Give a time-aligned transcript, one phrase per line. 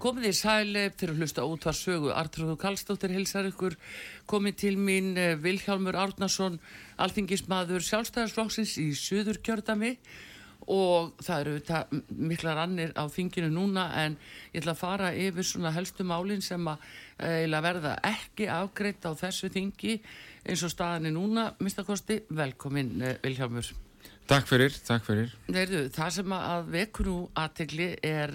[0.00, 2.08] Komið í sæleip til að hlusta út var sögu.
[2.16, 3.74] Artrúðu Kallstóttir hilsar ykkur.
[4.30, 6.56] Komið til mín eh, Vilhjálmur Árnason,
[6.96, 9.98] alþingismadur sjálfstæðarsflóksins í Suður kjördami
[10.72, 12.00] og það eru þetta
[12.30, 14.16] miklar annir á þinginu núna en
[14.54, 16.84] ég ætla að fara yfir svona helstu málinn sem að
[17.18, 19.98] eiginlega verða ekki afgreitt á þessu þingi
[20.46, 21.50] eins og staðinni núna.
[21.60, 23.89] Mistakosti, velkomin eh, Vilhjálmur.
[24.30, 25.30] Takk fyrir, takk fyrir.
[25.50, 28.30] Neirðu, það sem að vekur nú aðtegli er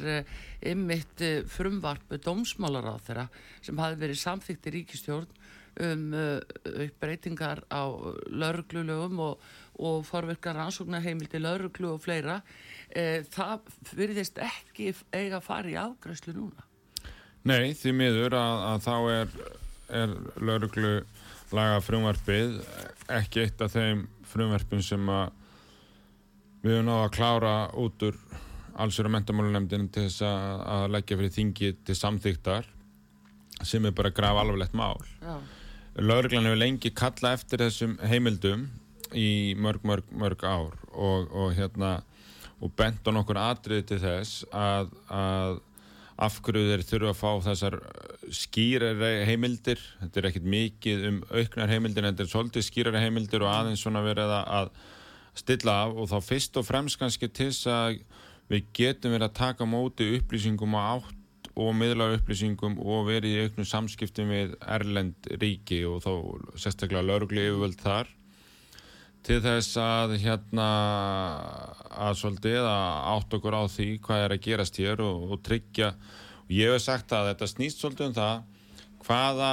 [0.68, 3.24] ymmit eh, uh, frumvarp dómsmálar á þeirra
[3.64, 5.38] sem hafi verið samþygt í ríkistjórn
[5.86, 7.88] um uh, breytingar á
[8.28, 9.46] lauruglulögum og,
[9.80, 12.42] og forverkar ansóknarheimildi lauruglu og fleira.
[12.92, 16.68] Uh, það veriðist ekki eiga í afgræslu núna?
[17.48, 19.40] Nei, því miður að, að þá er,
[20.04, 20.94] er lauruglu
[21.56, 22.60] laga frumvarpið
[23.16, 25.45] ekki eitt af þeim frumvarpin sem að
[26.66, 28.16] Við höfum náða að klára út úr
[28.82, 32.72] allsverða mentamálunemndin til þess að leggja fyrir þingi til samþýktar
[33.70, 34.98] sem er bara graf alvarlegt mál.
[36.02, 38.66] Lauruglan hefur lengi kalla eftir þessum heimildum
[39.14, 42.00] í mörg, mörg, mörg ár og, og, hérna,
[42.58, 45.62] og bent á nokkur atriði til þess að, að
[46.26, 47.80] af hverju þeir þurfa að fá þessar
[48.34, 49.86] skýrari heimildir.
[50.02, 53.86] Þetta er ekkit mikið um auknar heimildir en þetta er svolítið skýrari heimildir og aðeins
[53.86, 54.74] svona verið að
[55.36, 58.00] stilla af og þá fyrst og fremst kannski til þess að
[58.52, 63.46] við getum verið að taka móti upplýsingum á átt og miðla upplýsingum og verið í
[63.46, 66.12] auknum samskiptum við Erlend ríki og þá
[66.60, 68.12] sérstaklega laurugli yfirvöld þar.
[69.26, 70.66] Til þess að hérna
[71.90, 75.96] að svolítið að átt okkur á því hvað er að gerast hér og, og tryggja.
[76.46, 78.44] Og ég hef sagt að þetta snýst svolítið um það
[79.06, 79.50] hvaða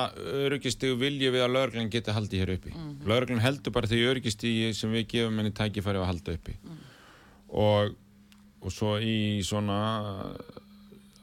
[0.47, 2.73] öryggistígu vilji við að lauruglan geti haldið hér uppi.
[2.73, 3.09] Mm -hmm.
[3.09, 6.57] Lauruglan heldur bara því öryggistígi sem við gefum henni tækifæri að halda uppi.
[6.63, 6.79] Mm.
[7.49, 7.95] Og,
[8.61, 9.79] og svo í svona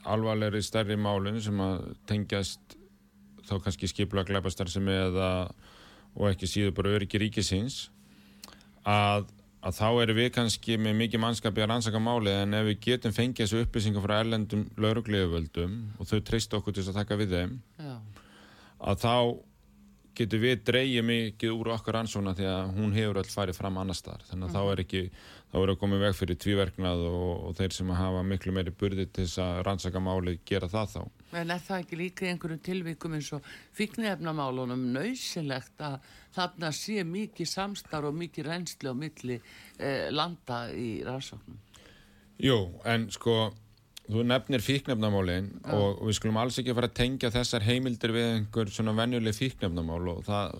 [0.03, 2.77] alvarlegri stærri málun sem að tengjast
[3.49, 5.49] þá kannski skipla gleipastar sem eða
[6.15, 7.89] og ekki síður bara öryggi ríkisins
[8.85, 9.27] að,
[9.61, 13.15] að þá eru við kannski með mikið mannskapi að rannsaka máli en ef við getum
[13.15, 17.61] fengið þessu upplýsingar frá erlendum laurugliðuvöldum og þau treyst okkur til að taka við þeim
[17.77, 17.97] Já
[18.79, 19.15] að þá
[20.19, 23.97] getur við dreyja mikið úr okkar ansóna því að hún hefur öll farið fram annar
[23.97, 24.55] staðar þannig að mm.
[24.55, 24.71] þá mhm.
[24.71, 25.03] er ekki,
[25.51, 29.05] þá er að koma veg fyrir tvíverknað og, og þeir sem hafa miklu meiri burði
[29.07, 30.99] til þess að rannsaka máli gera það þá.
[31.39, 33.47] En er það ekki líka í einhverju tilvíkum eins og
[33.77, 40.99] fíknefnamálunum nöysilegt að þarna sé mikið samstar og mikið reynsli á milli eh, landa í
[41.07, 41.63] rannsóknum?
[42.39, 43.49] Jú, en sko
[44.09, 45.77] Þú nefnir fíknefnamálin ja.
[45.77, 50.01] og við skulum alls ekki fara að tengja þessar heimildir við einhver svona venjuleg fíknefnamál
[50.15, 50.55] og það,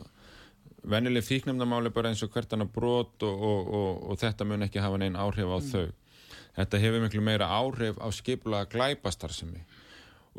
[0.94, 4.68] venjuleg fíknefnamál er bara eins og hvert annar brot og, og, og, og þetta mun
[4.68, 5.72] ekki hafa neinn áhrif á mm.
[5.72, 5.88] þau.
[6.60, 9.66] Þetta hefur miklu meira áhrif á skipla glæpastarsemi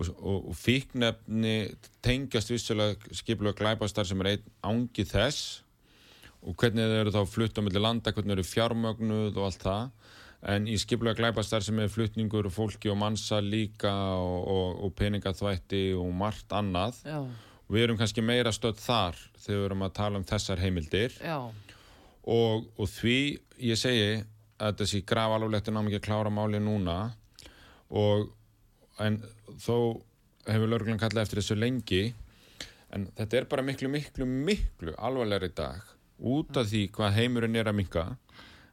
[0.00, 5.64] og fíknefni tengjast vissulega skipla glæpastar sem er einn ángi þess
[6.40, 9.66] og hvernig þau eru þá flutt á milli landa, hvernig þau eru fjármögnuð og allt
[9.66, 9.90] það
[10.42, 15.82] en í skiplega glæpastar sem er flutningur fólki og mannsa líka og, og, og peningaþvætti
[16.00, 17.02] og margt annað.
[17.68, 21.16] Og við erum kannski meira stödd þar þegar við erum að tala um þessar heimildir.
[22.24, 23.18] Og, og því
[23.62, 24.22] ég segi
[24.60, 26.98] að þessi graf alveg ná mikið að klára máli núna.
[27.90, 28.30] Og
[29.00, 29.20] en
[29.60, 30.00] þó
[30.48, 32.02] hefur Lörglann kallað eftir þessu lengi
[32.90, 35.84] en þetta er bara miklu miklu miklu alvarlegri dag.
[36.20, 38.04] Út af því hvað heimurinn er að minka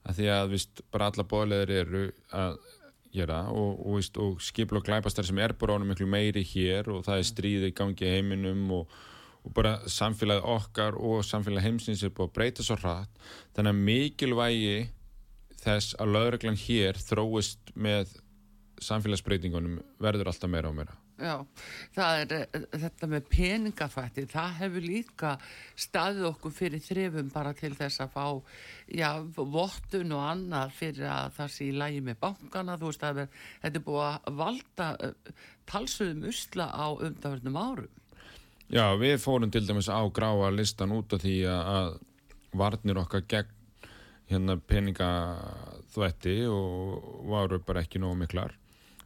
[0.08, 2.04] að því að vist, bara alla bóðleðir eru
[2.36, 2.58] að
[3.14, 6.90] gera og, og, vist, og skipla og glæpastar sem er bara ánum miklu meiri hér
[6.94, 8.94] og það er stríði í gangi heiminum og,
[9.44, 13.26] og bara samfélagið okkar og samfélagið heimsins er búið að breyta svo hratt.
[13.56, 14.78] Þannig að mikilvægi
[15.64, 18.16] þess að lögreglan hér þróist með
[18.84, 21.42] samfélagsbreytingunum verður alltaf meira og meira Já,
[21.96, 25.32] það er eh, þetta með peningafætti, það hefur líka
[25.74, 28.26] staðið okkur fyrir þrefum bara til þess að fá,
[28.94, 33.24] já, vottun og annað fyrir að það sé í lægi með bankana, þú veist að
[33.24, 35.34] þetta er búið að valda uh,
[35.72, 37.98] talsuðum usla á umdaförnum árum.
[38.70, 41.98] Já, við fórum til dæmis á gráa listan út af því að
[42.58, 43.54] varnir okkar gegn
[44.28, 48.54] hérna peningaþvætti og varu bara ekki nógu miklar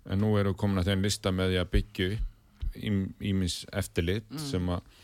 [0.09, 2.27] en nú eru komin að þeim lista með því að byggja upp
[3.21, 4.44] ímis eftirlit mm.
[4.48, 5.00] sem að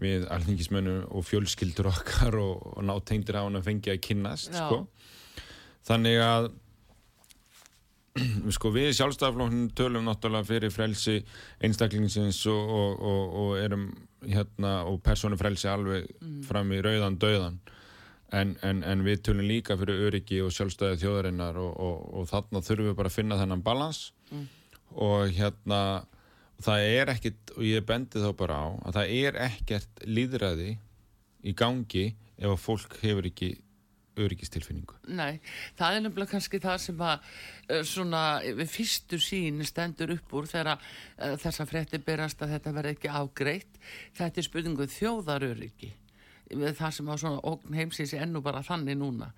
[0.00, 4.84] við alþingismönnu og fjölskyldur okkar og, og nátengdir á hann að fengja að kynnast sko.
[5.86, 6.50] þannig að
[8.56, 11.18] sko, við sjálfstaflóknum tölum náttúrulega fyrir frelsi
[11.62, 12.72] einstaklingsins og,
[13.10, 13.90] og, og erum
[14.24, 16.40] hérna og persónufrelsi alveg mm.
[16.48, 17.60] fram í rauðan döðan
[18.36, 22.98] en, en, en við tölum líka fyrir öryggi og sjálfstæði þjóðarinnar og þarna þurfum við
[22.98, 24.46] bara að finna þennan balans mm.
[25.06, 25.80] og hérna
[26.60, 30.70] það er ekkert, og ég bendi þá bara á að það er ekkert líðræði
[31.40, 32.06] í gangi
[32.40, 33.54] ef að fólk hefur ekki
[34.20, 34.98] öryggistilfinningu.
[35.16, 35.40] Nei,
[35.78, 40.50] það er nefnilega kannski það sem að uh, svona við fyrstu sín stendur upp úr
[40.50, 43.80] þegar uh, þessa frétti berast að þetta verði ekki ágreitt
[44.18, 45.94] þetta er spurningu um þjóðaröryggi
[46.50, 49.30] það sem á svona ógn heimsins er ennú bara þannig núna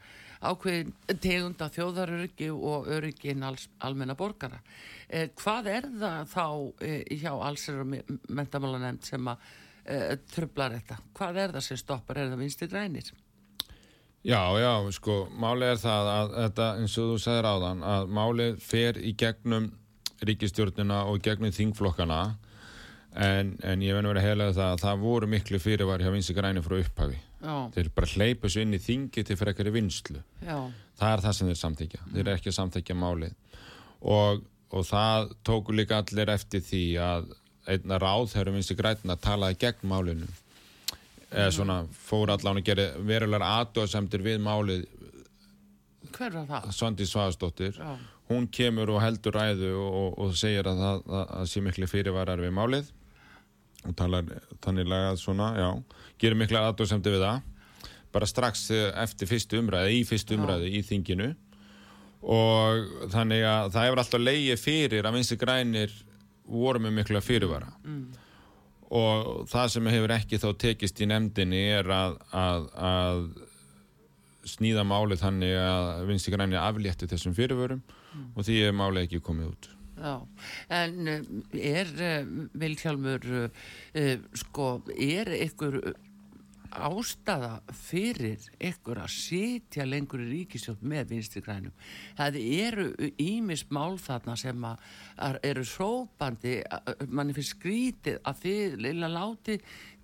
[0.42, 0.92] ákveðin
[1.22, 4.60] tegunda þjóðaröryggi og öryggin alls, almenna borgara.
[5.08, 6.46] Eh, hvað er það þá
[6.86, 7.92] eh, hjá allsir og
[8.28, 9.50] mentamálanemnd sem að
[9.84, 10.98] eh, tröflar þetta?
[11.18, 12.22] Hvað er það sem stoppar?
[12.22, 13.12] Er það vinsti grænir?
[14.22, 18.60] Já, já, sko, málið er það að þetta, eins og þú sagðir áðan, að málið
[18.62, 19.72] fer í gegnum
[20.22, 22.20] ríkistjórnina og gegnum þingflokkana
[23.18, 26.36] en, en ég venni verið að heila það að það voru miklu fyrirvar hjá vinsti
[26.36, 30.56] græni frá upphafi þeir bara hleypa svo inn í þingi til fyrir ekkari vinslu Já.
[30.98, 32.12] það er það sem þeir samþykja mm.
[32.12, 33.34] þeir eru ekki að samþykja málið
[34.14, 37.34] og, og það tóku líka allir eftir því að
[37.72, 40.30] einna ráð þegar vinstu græna talaði gegn málinu
[41.32, 41.54] eða mm.
[41.58, 44.88] svona fór allan að gera verulegar aðdóðsemtir við málið
[46.12, 46.72] hver var það?
[46.76, 47.78] Svandi Svaðsdóttir
[48.30, 52.42] hún kemur og heldur ræðu og, og segir að það, að, að sé miklu fyrirvarar
[52.42, 52.90] við málið
[53.88, 54.28] og talar
[54.62, 55.70] þannig lagað svona, já
[56.22, 57.48] gerir mikla aðdóðsemdi við það
[58.12, 60.74] bara strax eftir fyrstu umræði í fyrstu umræði já.
[60.78, 61.30] í þinginu
[62.22, 65.94] og þannig að það hefur alltaf leiði fyrir að vinsti grænir
[66.46, 68.04] voru með mikla fyrirvara mm.
[68.94, 73.24] og það sem hefur ekki þá tekist í nefndinni er að, að, að
[74.52, 78.26] snýða málið þannig að vinsti grænir aflétti þessum fyrirvörum mm.
[78.36, 79.70] og því er málið ekki komið út
[80.02, 80.26] Já,
[80.68, 81.20] en eh,
[81.54, 85.78] er eh, Vilhjálmur uh, sko, er ykkur
[86.72, 91.74] ástafa fyrir ykkur að sitja lengur í ríkistjótt með vinstri grænum?
[92.18, 92.88] Það eru
[93.20, 96.58] ímis mál þarna sem að, eru srópandi
[97.12, 99.60] manni finnst skrítið að þið leila láti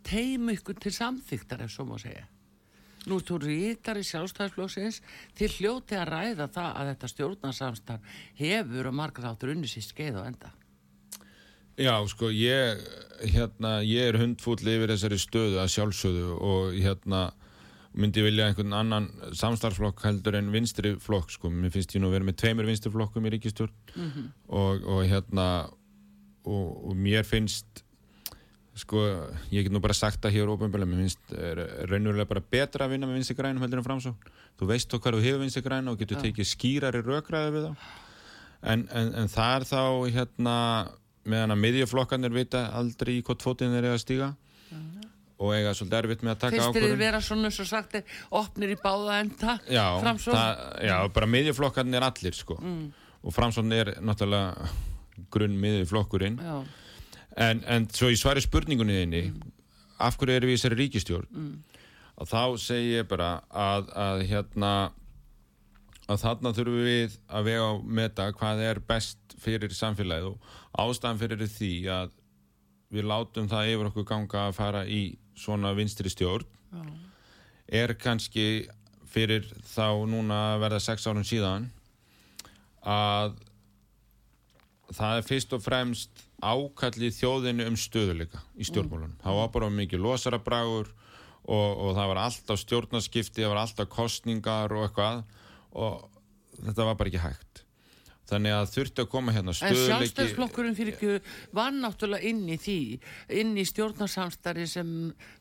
[0.06, 2.28] teim ykkur til samþygtar ef svo má segja
[3.08, 5.00] Nú þú rítar í sjálfstæðsflóksins
[5.38, 10.20] til hljóti að ræða það að þetta stjórnarsamstarf hefur og margar áttur unni sér skeið
[10.20, 10.52] og enda.
[11.78, 12.80] Já, sko, ég,
[13.30, 17.28] hérna, ég er hundfúll yfir þessari stöðu að sjálfsöðu og hérna
[17.98, 19.06] myndi vilja einhvern annan
[19.36, 21.50] samstarflokk heldur en vinstriflokk, sko.
[21.50, 24.26] Mér finnst ég nú vera með tveimur vinstriflokkum í ríkistjórn mm -hmm.
[24.48, 25.46] og, og hérna
[26.44, 27.84] og, og mér finnst
[28.78, 29.04] sko,
[29.52, 31.32] ég get nú bara sagt það hér óbæmbilega, mér finnst
[31.90, 34.14] raunverulega bara betra að vinna með vinsti grænum heldur en framsó
[34.58, 37.90] þú veist hvað þú hefur vinsti græna og getur tekið skýrari rökræði við þá.
[38.58, 39.82] En, en, en það er þá
[40.16, 40.56] hérna,
[41.28, 44.32] meðan að miðjaflokkarnir vita aldrei í hvort fótinn þeir eiga að stíga
[45.38, 47.94] og eiga svolítið erfitt með að taka ákvörðum Fyrst er þið vera svona svo sagt
[48.40, 49.54] opnir í báða enda
[50.02, 52.58] framsó Já, bara miðjaflokkarnir allir sko.
[52.58, 52.88] Mm.
[53.22, 54.66] og framsón er náttúrulega
[55.30, 56.58] grunn miðjaflokkurinn Já
[57.38, 59.56] en, en svo í svari spurningunni þinni mm.
[60.04, 61.80] af hverju eru við í þessari ríkistjórn mm.
[62.18, 64.72] og þá segir ég bara að, að hérna
[66.08, 70.54] að þarna þurfum við að vega á meta hvað er best fyrir samfélagið og
[70.84, 72.14] ástæðan fyrir því að
[72.94, 75.02] við látum það yfir okkur ganga að fara í
[75.38, 76.94] svona vinstri stjórn mm.
[77.80, 78.66] er kannski
[79.08, 81.68] fyrir þá núna verða sex árum síðan
[82.88, 83.36] að
[84.96, 89.16] það er fyrst og fremst ákallið þjóðinu um stöðuleika í stjórnmálunum.
[89.16, 89.22] Mm.
[89.24, 90.90] Það var bara mikið losarabragur
[91.48, 95.24] og, og það var alltaf stjórnarskipti, það var alltaf kostningar og eitthvað
[95.78, 96.04] og
[96.60, 97.64] þetta var bara ekki hægt.
[98.28, 102.58] Þannig að þurfti að koma hérna En stöðuleiki sjálfstæðsflokkurinn fyrir ekki var náttúrulega inn í
[102.60, 102.80] því,
[103.40, 104.90] inn í stjórnarsamstari sem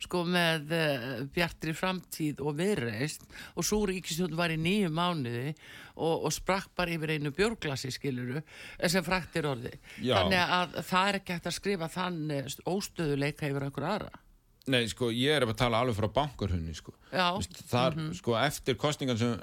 [0.03, 5.51] sko með uh, bjartri framtíð og viðreist og svo ríkistjórn var í nýju mánuði
[5.97, 8.43] og, og sprakk bara yfir einu björglasi skiluru,
[8.85, 9.73] sem fræktir orði.
[9.97, 10.19] Já.
[10.19, 14.23] Þannig að það er ekki hægt að skrifa þann eh, óstöðuleika yfir okkur aðra.
[14.67, 16.91] Nei, sko, ég er að tala alveg frá bankarhunni, sko.
[17.07, 17.29] Já,
[17.69, 19.37] þar, sko, eftir kostningan sem,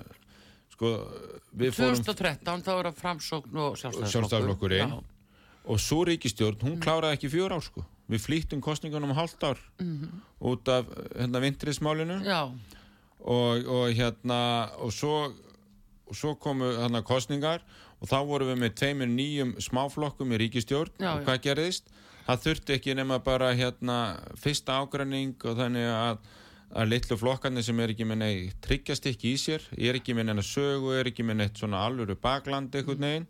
[0.75, 0.93] sko,
[1.55, 3.77] við fórum 2013 þá er það framsókn og.
[4.85, 5.03] Já.
[5.65, 7.85] og svo ríkistjórn, hún kláraði ekki fjör ár, sko.
[8.11, 9.61] Við flýttum kostningunum um hálft ár
[10.45, 12.51] út af, hérna, vintrismálinu Já,
[13.25, 14.41] og, og hérna,
[14.85, 15.33] og svo,
[16.05, 17.65] og svo komu, hérna, kostningar
[18.01, 21.25] og þá vorum við með tveimur nýjum smáflokkum í ríkistjórn Já, og já.
[21.31, 21.89] hvað gerðist?
[22.27, 23.99] Það þurfti ekki nema bara, hérna,
[24.41, 26.19] fyrsta ágræning og þannig að
[26.75, 30.31] að litlu flokkarnir sem er ekki með neitt tryggjast ekki í sér, er ekki með
[30.31, 33.27] neina sögu, er ekki með neitt svona alvöru bakland eitthvað neginn,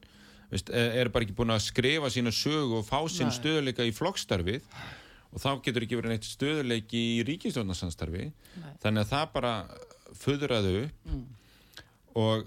[0.53, 3.37] veist, er bara ekki búin að skrifa sína sögu og fá sinn Nei.
[3.37, 4.65] stöðuleika í flokkstarfið
[5.35, 8.29] og þá getur ekki verið neitt stöðuleiki í ríkistjórnarsamstarfi
[8.83, 9.55] þannig að það bara
[10.25, 12.45] föðraði upp og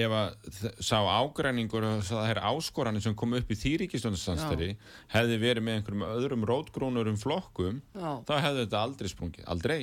[0.00, 4.70] ef að sá ágræningur og það er áskoranir sem kom upp í því ríkistjórnarsamstarfi
[5.14, 9.80] hefði verið með einhverjum öðrum rótgrónurum flokkum já, þá hefði þetta aldrei sprungið, aldrei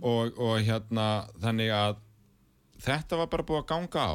[0.00, 1.06] og, og hérna
[1.42, 2.00] þannig að
[2.82, 4.14] þetta var bara búið að ganga á.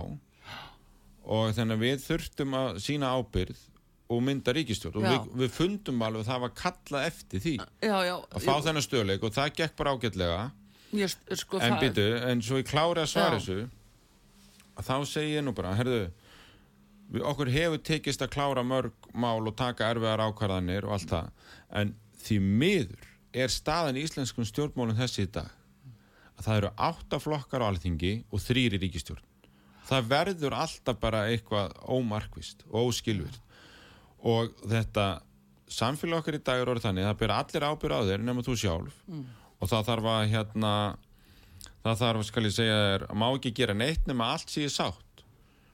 [1.27, 3.63] Og þannig að við þurftum að sína ábyrð
[4.07, 7.55] og mynda ríkistjórn og við, við fundum alveg að það var kallað eftir því.
[7.83, 8.13] Já, já.
[8.15, 10.45] að fá þennan stöðleik og það gekk bara ágætlega.
[10.95, 13.43] Ég, sko, en býtu, en svo ég klári að svara Já.
[13.43, 13.67] þessu
[14.77, 15.99] að þá segi ég nú bara, herðu
[17.11, 21.31] við, okkur hefur tekist að klára mörg mál og taka erfiðar ákvarðanir og allt það,
[21.81, 25.49] en því miður er staðan í íslenskum stjórnmálum þessi í dag?
[26.37, 29.23] Að það eru átta flokkar á alþingi og þrýri ríkistjórn
[29.87, 33.37] það verður alltaf bara eitthvað ómarkvist og óskilvirt
[34.27, 35.05] og þetta
[35.71, 38.55] samfélag okkar í dag er orðið þannig það byrja allir ábyrð á þér nema þú
[38.59, 38.97] sjálf.
[39.57, 40.71] Og það þarf að hérna
[41.87, 45.23] það þarf, skal ég segja þér, má ekki gera neitt nema allt sé sátt.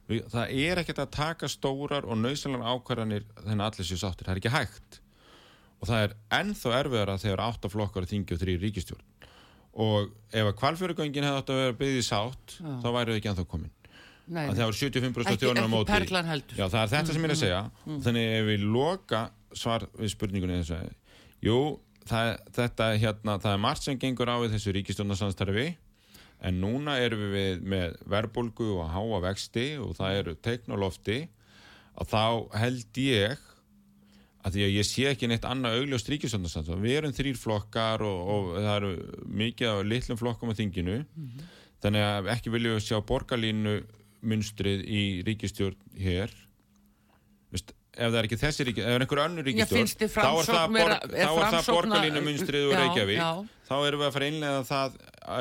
[0.07, 4.35] Við- það er ekkert að taka stórar og nöðsynlega ákvarðanir þennan allir sé sáttir, það
[4.37, 4.99] er ekki hægt
[5.83, 9.29] og það er ennþá erfiðara þegar áttaflokkar þingi og þrý ríkistjórn
[9.83, 13.45] og ef að kvalfjörugöngin hefði átt að vera byggðið sátt þá væri þau ekki ennþá
[13.49, 13.71] komin.
[14.23, 15.89] Nei, að það voru 75% Ekki- þjóðunar á móti.
[16.55, 17.61] Já, það er þetta sem ég er að segja.
[18.05, 19.21] þannig ef við loka
[19.53, 20.93] svar við spurningunni þess að
[21.43, 21.57] jú,
[22.07, 25.65] það, þetta hérna það er margt sem gengur á við þessu ríkistjónarsamstarfi
[26.43, 31.19] en núna erum við með verbulgu og háa vexti og það eru teknolofti
[31.99, 32.23] að þá
[32.61, 33.43] held ég
[34.43, 38.31] að því að ég sé ekki neitt annað augljóst ríkistjónarsamstarfi við erum þrýr flokkar og,
[38.33, 38.89] og það eru
[39.41, 40.97] mikið af litlum flokkum á þinginu.
[41.83, 43.77] Þannig að ekki viljum við sjá borgarlínu
[44.23, 46.35] munstrið í ríkistjórn hér.
[47.53, 50.51] Vist, ef það er ekki þessi ríkistjórn ef það er einhver finnst ríkistjórn þá er
[50.51, 51.09] það, borg,
[51.55, 53.19] það borgarlínu munstrið úr Reykjavík.
[53.19, 53.31] já.
[53.67, 54.95] Þá erum við að fara að innlega það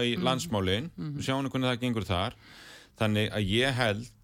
[0.06, 0.90] í landsmálin.
[1.26, 2.36] sjáum hvernig það gengur þar.
[3.02, 4.21] Þannig að ég held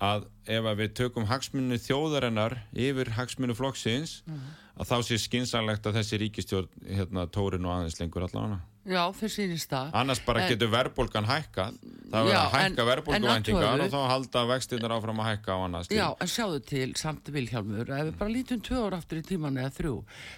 [0.00, 4.50] að ef að við tökum hagsmunni þjóðarinnar yfir hagsmunni flokksins Mhm.
[4.78, 9.32] að þá sé skynsanlegt að þessi ríkistjórn hérna, tóri nú aðeins lengur allavega já, þeir
[9.34, 9.90] sýnist það.
[10.00, 11.78] Annars bara En- getur verðbólgan hækkað.
[12.08, 16.06] Það verður að hækka verðbólguvæntingar og þá halda vextinnar áfram að hækka á annars Já,
[16.16, 19.74] en sjáðu til, samt Vilhjálmur, ef við bara lítum tvö ára aftur í tíman eða
[19.76, 19.94] þrjú,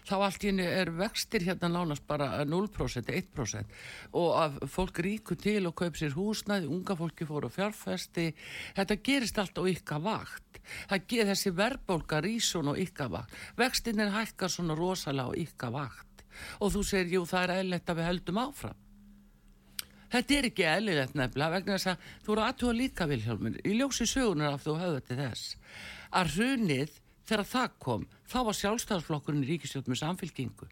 [0.08, 3.78] þá allt í henni er vextir hérna nánast bara 0%, 1%
[4.18, 8.32] og að fólk ríku til og kaup sér húsnæði, unga fólki fóru fjárfesti,
[8.74, 10.60] þetta gerist allt á ykkar vakt.
[10.90, 13.34] Það ger þessi verðbólga rísun og ykkar vakt.
[13.58, 16.09] Vextin er hækkar svona rosalega á ykkar vakt
[16.60, 18.78] og þú segir, jú, það er eðlilegt að við höldum áfram.
[20.10, 24.08] Þetta er ekki eðlilegt nefnilega vegna þess að þú eru aðtúa líka Vilhjálmur í ljósi
[24.10, 25.54] sögunar af þú höfðu til þess
[26.10, 26.98] að hrunið
[27.30, 30.70] þegar það kom þá var sjálfstæðarsflokkurinn í ríkistjórn með samfylkingu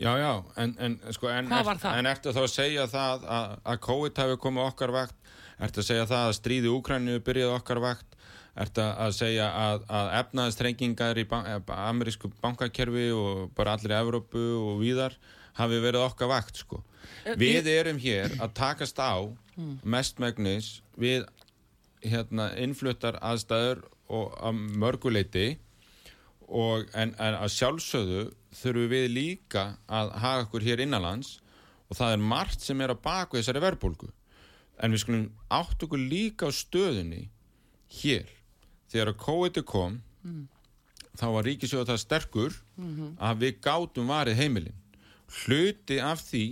[0.00, 1.90] Já, já, en, en, sko, en, það?
[1.92, 5.88] en ertu þá að segja það að, að COVID hafi komið okkar vakt ertu að
[5.90, 8.09] segja það að stríði Úkrænu byrjaði okkar vakt
[8.58, 14.44] ertu að segja að, að efnaðistrengingar í ban amerísku bankakerfi og bara allir í Evrópu
[14.58, 15.16] og víðar
[15.58, 16.82] hafi verið okkar vakt sko.
[17.38, 19.18] Við erum hér að takast á
[19.84, 21.26] mestmegnis við
[22.04, 25.48] hérna, innfluttar aðstæður og að mörguleiti
[26.50, 28.22] og en, en að sjálfsögðu
[28.58, 31.36] þurfum við líka að haga okkur hér innanlands
[31.90, 34.10] og það er margt sem er á baku þessari verbulgu
[34.80, 37.28] en við skulum átt okkur líka á stöðunni
[38.00, 38.32] hér
[38.90, 40.00] þegar að COVID kom
[41.18, 42.56] þá var ríkisjóða það sterkur
[43.18, 44.78] að við gátum varið heimilin
[45.40, 46.44] hluti af því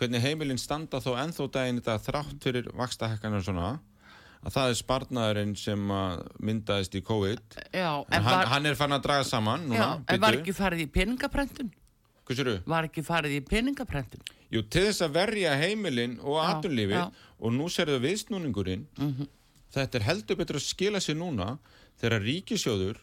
[0.00, 3.68] hvernig heimilin standa þó ennþó daginn þetta þrátt fyrir vakstahekkanar svona
[4.40, 8.96] að það er spartnaðurinn sem að myndaðist í COVID Já, hann, var, hann er fann
[8.96, 11.72] að draga saman núna, já, en var ekki farið í peningaprentun?
[12.30, 12.60] Sérðu?
[12.70, 14.22] Var ekki farið í peningaprentun?
[14.54, 16.38] Jú, til þess að verja heimilinn og.
[16.38, 17.12] Mhm.
[17.40, 18.86] og nú serðu viðsnúningurinn
[19.74, 21.58] þetta er heldur betur að skila sér núna
[22.00, 22.96] þegar ríkisjóður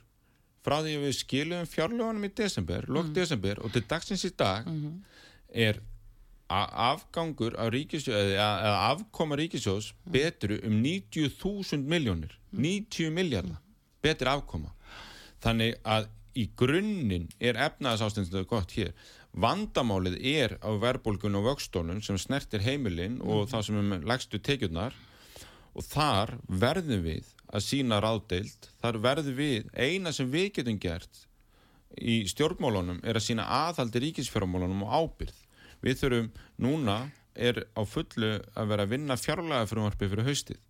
[0.66, 2.94] frá því að við skilum fjárlögunum í desember, Mhm.
[2.96, 4.66] lók desember og til dagsins í dag
[5.54, 5.80] er
[6.50, 10.12] a- afgangur af ríkisjóð eða, afkoma ríkisjóðs Mhm.
[10.12, 13.58] betru um 90.000 miljónir 90 miljardar
[14.02, 14.72] betri afkoma.
[15.42, 18.92] Þannig að í grunninn er efnaðasástendið gott hér.
[19.36, 24.40] Vandamálið er á verðbólgun og vöxtónum sem snertir heimilinn og það sem er með lægstu
[24.40, 24.94] tekjurnar
[25.78, 31.24] og þar verðum við að sína ráðdeild þar verðum við, eina sem við getum gert
[31.98, 35.44] í stjórnmálunum er að sína aðhaldi ríkisfjármálunum og ábyrð
[35.86, 36.32] við þurfum
[36.66, 36.98] núna
[37.38, 40.64] er á fullu að vera að vinna fjárlega frumvarpi fyrir haustið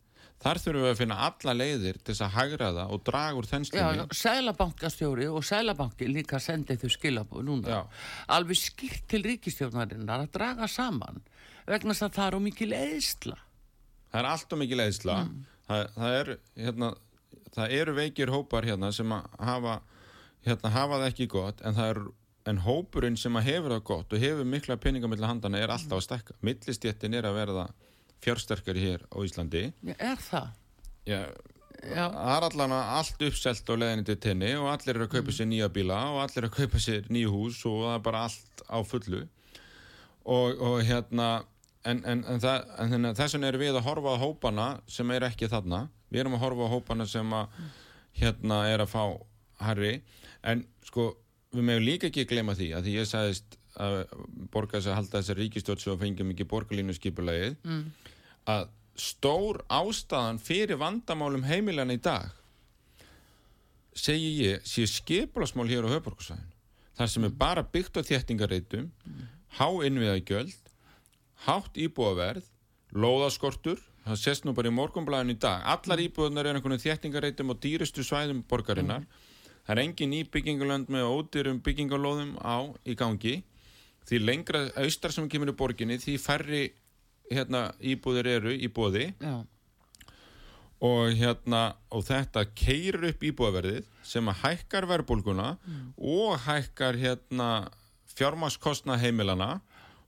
[0.44, 3.52] þar þurfum við að finna alla leiðir til þess að hægraða og draga úr Já,
[3.54, 7.72] þenslunni sælabankastjóri og sælabanki líka sendið þau skilabóð núna.
[7.74, 7.80] Já.
[8.38, 11.24] Alveg skýrt til ríkistjórnarinnar að draga saman
[11.66, 13.40] vegna þess að það er á mikil eðsla.
[14.12, 15.18] Það er allt og mikið leiðsla
[15.68, 16.32] það, það, er,
[16.64, 16.94] hérna,
[17.58, 19.80] það eru veikir hópar hérna sem að hafa
[20.48, 22.02] hérna, hafa það ekki gott en er
[22.48, 26.00] en hópurinn sem að hefur það gott og hefur mikla peninga millir handana er alltaf
[26.00, 27.68] að stekka millistjettin er að verða
[28.24, 29.64] fjársterkari hér á Íslandi.
[29.98, 30.48] Er það?
[31.08, 31.22] Já,
[32.10, 35.50] það er allan allt uppselt á leðinni til tenni og allir eru að kaupa sér
[35.52, 38.64] nýja bíla og allir eru að kaupa sér nýju hús og það er bara allt
[38.66, 39.22] á fullu.
[40.28, 41.28] Og, og hérna
[41.88, 45.14] en, en, en, það, en að þess vegna erum við að horfa á hópana sem
[45.16, 45.86] er ekki þarna.
[46.12, 47.62] Við erum að horfa á hópana sem að
[48.18, 49.04] hérna er að fá
[49.64, 49.94] harri.
[50.48, 51.12] En sko
[51.56, 53.96] við meðum líka ekki að glema því að því ég sagðist að
[54.54, 57.82] borga þess að halda þessar ríkistjótt sem fengjum ekki borgarlínu skipulagið mm.
[58.54, 58.68] að
[58.98, 62.34] stór ástæðan fyrir vandamálum heimilan í dag
[63.98, 66.54] segi ég sé skipulasmál hér á höfborgarsvæðin
[66.98, 68.90] þar sem er bara byggt á þéttingareitum
[69.60, 70.67] há innviðagjöld
[71.46, 72.48] hátt íbúaverð
[72.98, 77.60] lóðaskortur, það sést nú bara í morgunblæðin í dag, allar íbúðunar er einhvern þéttingareitum og
[77.64, 79.04] dýrustu svæðum borgarinnar.
[79.68, 83.42] Það er engin nýbyggingalönd með ódýrum byggingalóðum á í gangi.
[84.08, 86.62] Því lengra austar sem kemur í borginni því færri
[87.28, 89.42] hérna, íbúðir eru í bóði já,
[90.88, 95.50] og hérna og þetta keirur upp íbúðaverðið sem að hækkar verðbólguna
[95.98, 97.50] og hækkar hérna
[98.16, 99.58] fjármaskostna heimilana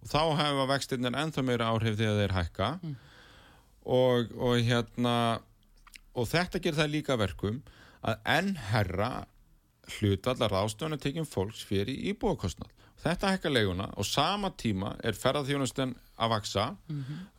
[0.03, 2.69] og þá hefa vextirnir ennþá meira áhrif þegar þeir hækka.
[3.89, 5.15] Og, og hérna
[6.13, 7.61] og þetta gerir það líka verkum
[8.05, 9.11] að enn herra
[9.97, 12.69] hlutvallar ástöðun að tekjum fólks fyrir íbúðakostnað.
[12.99, 16.65] Þetta hækkar leiguna og sama tíma er ferðarþjónustan að vaksa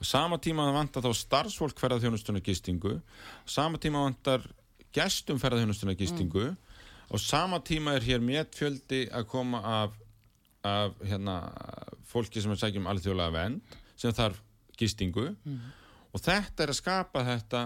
[0.00, 3.00] og sama tíma vantar þá starfsfólk ferðarþjónustuna gistingu.
[3.44, 4.46] Sama tíma vantar
[4.96, 6.54] gestum ferðarþjónustuna gistingu.
[7.10, 9.92] Og sama tíma er hér mér fjöldi að koma af,
[10.64, 11.36] af hérna,
[12.12, 13.60] fólki sem er sækjum alþjóðlega vend
[13.96, 14.40] sem þarf
[14.80, 15.30] gistingu.
[16.10, 17.60] Og þetta er að skapa þetta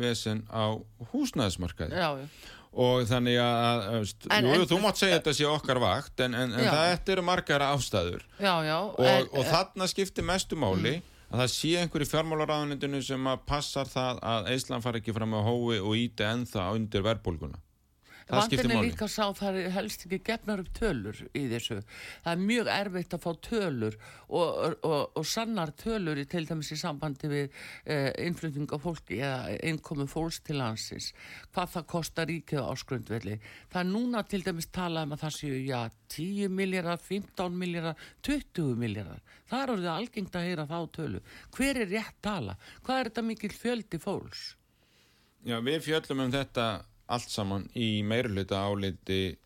[0.00, 0.74] vesen á
[1.12, 1.92] húsnæðismarkaði.
[1.92, 2.26] Já, já.
[2.72, 3.82] og þannig að,
[4.30, 7.22] En- jú, en- þú mátt segja þetta sé okkar vakt en, en, en þetta eru
[7.22, 8.22] margar ástæður.
[8.40, 8.54] Já,
[8.88, 11.36] og, en- og þarna skiptir mestu máli Mm.
[11.36, 15.32] að það sé einhver í fjármálaráðunitinu sem að passar það að Eisland fari ekki fram
[15.36, 17.56] á hói og íti ennþá undir verðbólguna
[18.32, 21.78] það skiptir Vandinn er líka sá það er helst ekki gefnar upp tölur í þessu.
[22.24, 26.72] Það er mjög erfitt að fá tölur og, og, og sannar tölur í til dæmis
[26.72, 31.10] í sambandi við eh, innflutning á fólki eða innkomu fólks til landsins.
[31.52, 33.38] Hvað það kostar ríkið á áskrundvelli.
[33.72, 35.80] Það er núna til dæmis talað um að það séu já
[36.12, 39.20] 10 miljardar, 15 miljardar, 20 miljardar.
[39.48, 41.20] Það er orðið algengt að heyra þá tölu.
[41.56, 42.56] Hver er rétt tala?
[42.84, 44.42] Hvað er þetta mikil fjöldi fólks?
[45.42, 46.66] Já, við fjöllum um þetta
[47.12, 49.36] allt saman í meiruluta áliti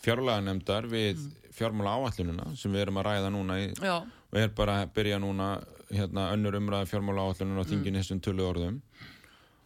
[0.00, 1.20] fjárlaganemdar við
[1.54, 5.18] fjármála áallununa sem við erum að ræða núna í, Já, og er bara að byrja
[5.20, 5.50] núna
[5.90, 8.80] hérna, önnur umræða fjármála áallununa á þingin þessum tölu orðum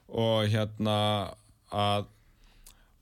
[0.08, 0.96] og hérna
[1.70, 2.10] að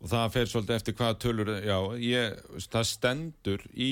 [0.03, 2.39] og það fer svolítið eftir hvaða tölur já, ég,
[2.73, 3.91] það stendur í,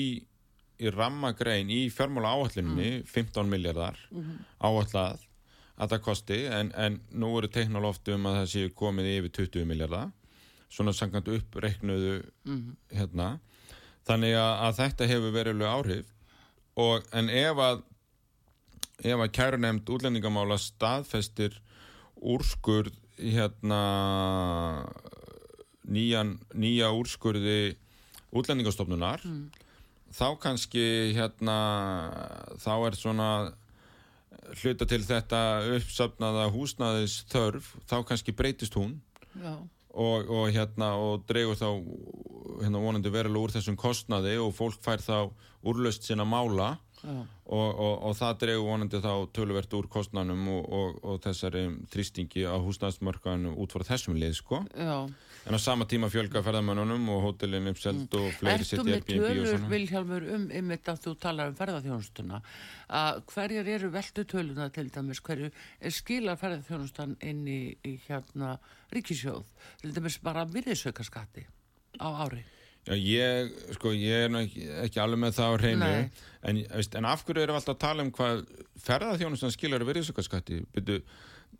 [0.83, 3.99] í rammagrein í fjármála áalluninni 15 miljardar
[4.59, 5.21] áallad
[5.81, 9.31] að það kosti en, en nú eru teiknal oft um að það séu komið yfir
[9.39, 10.11] 20 miljardar
[10.71, 12.21] svona sangant uppreiknuðu
[12.95, 13.39] hérna.
[14.07, 16.13] Þannig að, að þetta hefur veriðlega áhrif.
[16.79, 17.83] Og en ef að
[19.01, 21.57] ef að kærunemnd útlendingamála staðfestir
[22.21, 23.81] úrskurð hérna
[25.89, 27.75] nýjan, nýja úrskurði
[28.31, 29.25] útlendingastofnunar
[30.11, 31.57] þá kannski hérna
[32.61, 33.29] þá er svona
[34.61, 35.41] hluta til þetta
[35.77, 38.97] uppsafnaða húsnaðis þörf, þá kannski breytist hún.
[39.39, 39.55] Já,
[39.93, 41.67] og, og hérna og dregur þá
[42.61, 45.17] hérna vonandi verulega úr þessum kostnaði og fólk fær þá
[45.67, 46.75] úrlaust sinna mála.
[47.01, 52.45] Og, og, og það dregur vonandi þá töluvert úr kostnanum og, og, og þessari þrýstingi
[52.45, 54.61] á húsnæðismörkan út frá þessum lið sko.
[54.77, 55.09] Já.
[55.45, 59.11] En á sama tíma fjölga ferðamönnunum og hótelin uppselt og fleiri Ertu sitt með Airbnb
[59.15, 59.71] og tölur, svona?
[59.73, 62.41] Vilhjálmur, um einmitt að þú talar um ferðarþjónustuna
[63.01, 68.55] að hverjar eru veldu töluna til dæmis, hverju er skilar ferðarþjónustan inn í, í hérna
[68.93, 69.45] ríkisjóð,
[69.81, 71.47] til dæmis bara virðisaukaskatti
[71.97, 72.43] á ári?
[72.81, 75.89] Já, ég, sko, ég er ekki, ekki alveg með það á hreinu.
[76.49, 76.61] En,
[76.97, 78.39] en af hverju erum við alltaf að tala um hvað
[78.81, 80.63] ferðarþjónustan skilar virðisaukaskatti?
[80.73, 81.03] Byrju,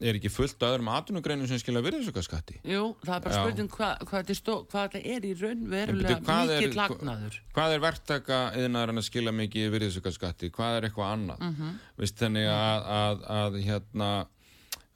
[0.02, 3.42] er ekki fullt af öðrum atvinnugreinum sem skilar virðisaukaskatti Jú, það er bara Já.
[3.46, 7.40] spurning hva, hvað, stó, hvað þetta er í raun verulega bíddu, hvað er- mikill lagnaður
[7.54, 11.74] hvað er verktaka yðnaðarinn að skila mikið virðisaukaskatti, hvað er eitthvað annað Mhm.
[11.98, 14.12] veist, þannig að, að, að hérna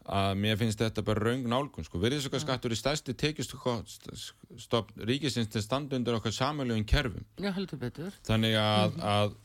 [0.06, 1.98] að mér finnst þetta bara raung nálgun sko.
[1.98, 8.54] virðisaukaskattur er stærsti tekjustofn ríkisins til standa undir okkar samöluðum kerfum Já, heldur betur þannig
[8.54, 9.02] að, Mhm.
[9.02, 9.36] að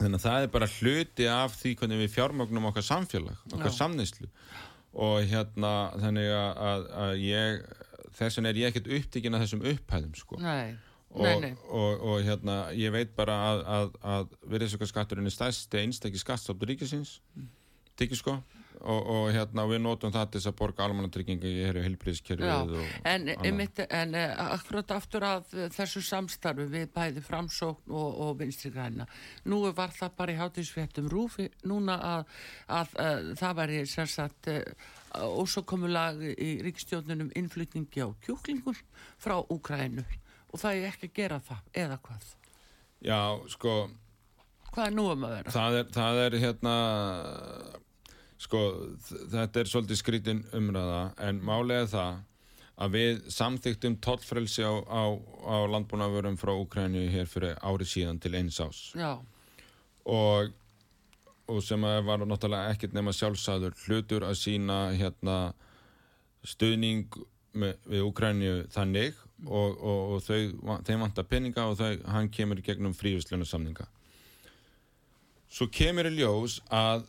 [0.00, 3.78] þannig að það er bara hluti af því hvernig við fjármögnum okkar samfélag okkar Já.
[4.92, 5.72] Og hérna
[6.02, 7.60] þannig að, að, að ég
[8.18, 10.38] þess vegna er ég ekkert upptíkin að þessum upphæðum sko.
[10.42, 10.74] Nei,
[11.10, 11.52] og, nei, nei.
[11.68, 17.20] Og, og hérna ég veit bara að, að, að virðisaukaskatturinn er stærsti einstakki skattstofn ríkisins
[17.36, 17.46] Mm.
[18.00, 18.36] tekið sko
[18.80, 23.28] og, og hérna við notum það til þess að borga almannatrygginga í heilbríðskerfið og en,
[23.44, 28.72] einmitt, en uh, akkurat aftur að uh, þessu samstarfi við bæði framsókn og, og vinstri
[28.74, 29.06] græna.
[29.50, 32.34] Nú var það bara í hátíðsfréttum rúfi núna að,
[32.80, 34.62] að uh, það væri sem sagt uh,
[35.20, 38.78] ósókomulag í ríkstjóðnunum innflutningi á kjúklingur
[39.20, 40.06] frá Úkrænu
[40.50, 42.30] og það er ekki að gera það, eða hvað?
[43.00, 43.74] Já, sko
[44.70, 45.52] Hvað er nú um að vera?
[45.54, 46.74] það er, það er hérna
[48.40, 48.60] sko,
[49.32, 52.20] þetta er svolítið skrítin umræða en málega það
[52.80, 55.02] að við samþyktum tollfrelsi á, á,
[55.44, 58.80] á landbúnaðurum frá Úkrænu hér fyrir ári síðan til eins ás
[60.08, 60.54] og,
[61.50, 65.52] og sem var náttúrulega ekkert nema sjálfsagður hlutur að sína hérna
[66.46, 67.12] stuðning
[67.52, 72.64] með, við Úkrænu þannig og, og, og þau, þeim vantar peninga og þau, hann kemur
[72.64, 73.88] gegnum frívislunarsamninga
[75.50, 77.04] svo kemur í ljós að,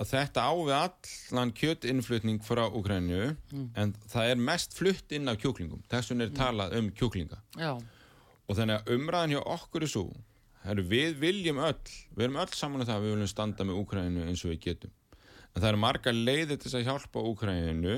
[0.00, 3.36] að þetta á við allan kjötinnflutning frá Úkrænu
[3.76, 5.82] en það er mest flutt inn af kjúklingum.
[5.90, 7.40] Þess vegna er talað um kjúklinga.
[7.60, 7.74] Já,
[8.50, 10.06] og þannig að umræðan hjá okkur er svo
[10.64, 11.76] herru, við viljum öll
[12.16, 14.64] við erum öll saman um það að við viljum standa með Úkræninu eins og við
[14.66, 14.96] getum.
[15.50, 17.96] En það eru marga leiðir til að hjálpa Úkræninu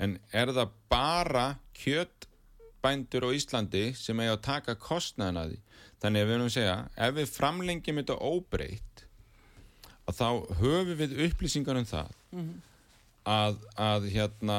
[0.00, 1.46] en er það bara
[1.78, 5.60] kjötbændur á Íslandi sem eiga að taka kostnaðin að því?
[6.00, 8.89] Þannig að við að segja ef við framlengjum þetta óbreytt
[10.10, 12.12] að þá höfum við upplýsingar um það
[13.30, 14.58] að, að hérna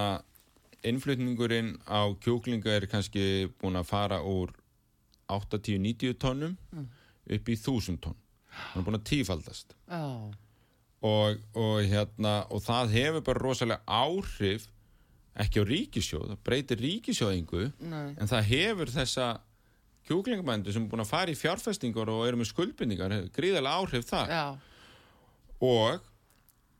[0.88, 4.54] innflutningurinn á kjúklinga er kannski búin að fara úr
[5.32, 6.58] 80-90 tónnum
[7.32, 8.18] upp í 1000 tonn.
[8.52, 9.76] Hann er búin að tífaldast.
[9.88, 10.32] Já,
[11.02, 14.68] og, og, hérna, og það hefur bara rosalega áhrif
[15.42, 19.30] ekki á ríkisjóð, það breytir ríkisjóðingu nei, en það hefur þessa
[20.10, 24.34] kjúklingabændu sem er búin að fara í fjárfestingar og eru með skuldbindingar, gríðarlega áhrif þar.
[24.34, 24.46] Já,
[25.62, 26.02] og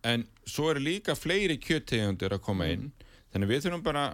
[0.08, 2.90] en svo eru líka fleiri kjöttegundir að koma inn.
[3.32, 4.06] Þannig við þurfum bara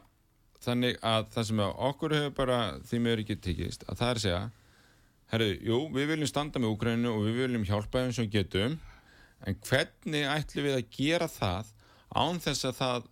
[0.63, 4.25] þannig að það sem okkur hefur bara því með ekki tekist að það er að
[4.25, 4.41] segja
[5.31, 8.77] herru, jú, við viljum standa með Úkrænu og við viljum hjálpa þeim sem getum
[9.45, 11.71] en hvernig ætlum við að gera það
[12.15, 13.07] án þess að það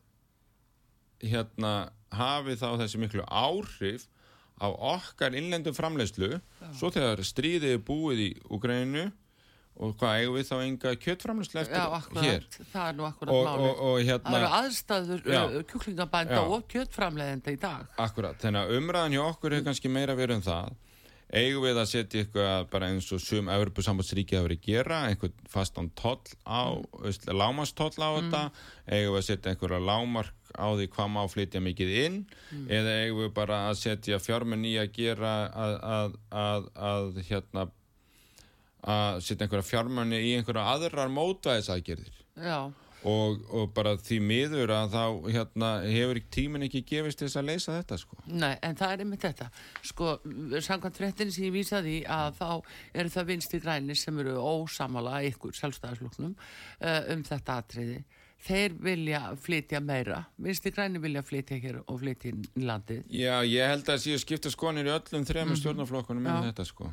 [1.25, 1.73] hérna
[2.15, 4.07] hafi þá þessi miklu áhrif
[4.55, 6.39] á okkar innlendum framleiðslu?
[6.79, 9.09] Svo þegar stríðið er búið í Úkrænu
[9.75, 13.35] og hvað eigum við þá enga kjöttframleiðslu eftir já, akkurat, hér það er nú akkurat
[13.35, 13.65] og, málið.
[13.65, 15.41] og, og Það hérna eru aðstæður Já.
[15.43, 16.43] uh, kjúklingabænda Já.
[16.55, 17.93] og kjötframleiðenda í dag.
[18.05, 20.75] akkurat, þannig að umræðan hjá okkur hefur kannski meira verið um það
[21.35, 25.47] eigum við að setja eitthvað bara eins og sum Evropasambandsríki að vera að gera einhvern
[25.51, 27.31] fastan toll á mm.
[27.33, 28.43] lámastoll á þetta
[28.85, 32.19] eigum við að setja einhverja lámark á því hvað má flytja mikið inn
[32.71, 37.65] eða eigum við bara að setja fjármenn í að gera að, að, að, að hérna
[38.85, 42.57] að setja einhverja fjármenni í einhverja aðrar mótvæðisaðgerðir Já,
[43.05, 47.47] og, og bara því miður að þá hérna, hefur tíminn ekki gefist til þess að
[47.51, 48.17] leysa þetta sko.
[48.25, 49.47] nei, en það er einmitt þetta.
[49.85, 50.15] Sko,
[50.65, 52.49] samkvæmt fréttin sem ég vísaði að þá
[52.97, 57.99] eru það vinstri grænir sem eru ósamala ykkur sjálfstæðarsloknum uh, um þetta atriði.
[58.45, 60.19] Þeir vilja flytja meira.
[60.41, 63.05] Vinstri grænir vilja flytja hér og flytja í landið.
[63.09, 65.61] Já, ég held að séu skipta skonir í öllum þremur Mhm.
[65.63, 66.51] stjórnarflokkunum um Já.
[66.51, 66.91] þetta sko.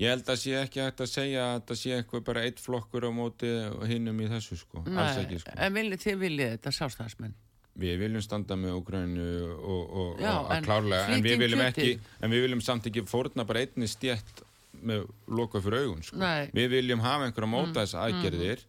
[0.00, 3.06] Ég held að sé ekki hægt að segja að það sé eitthvað bara eitt flokkur
[3.06, 3.50] á móti
[3.90, 5.54] hinnum í þessu sko, alls ekki sko.
[5.56, 7.36] En viljið þið viljið þetta sjálfstæðismenn?
[7.84, 11.42] Við viljum standa með Úgrænu og, og, Já, og að en klárlega, en við flytjum
[11.42, 11.88] viljum ekki,
[12.20, 14.44] en við viljum samt ekki fórna bara einni stjætt
[14.84, 16.20] með loka fyrir augun, sko.
[16.22, 16.52] Nei.
[16.54, 18.62] Við viljum hafa einhverja móta þess aðgerðir.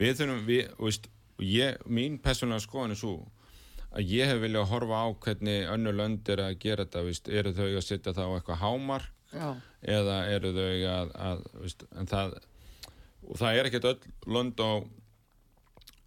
[0.00, 1.08] Við þurfum, við, veist,
[1.44, 3.16] ég, mín persónulega skoðan er svo
[3.92, 7.52] að ég hef viljað horfa á hvernig önnur lönd er að gera þetta, veist, eru
[7.56, 9.48] þau að setja það á eitthvað hámark Já,
[9.96, 12.34] eða eru þau að, að veist, en það
[13.22, 14.72] og það er ekkert öll lönd á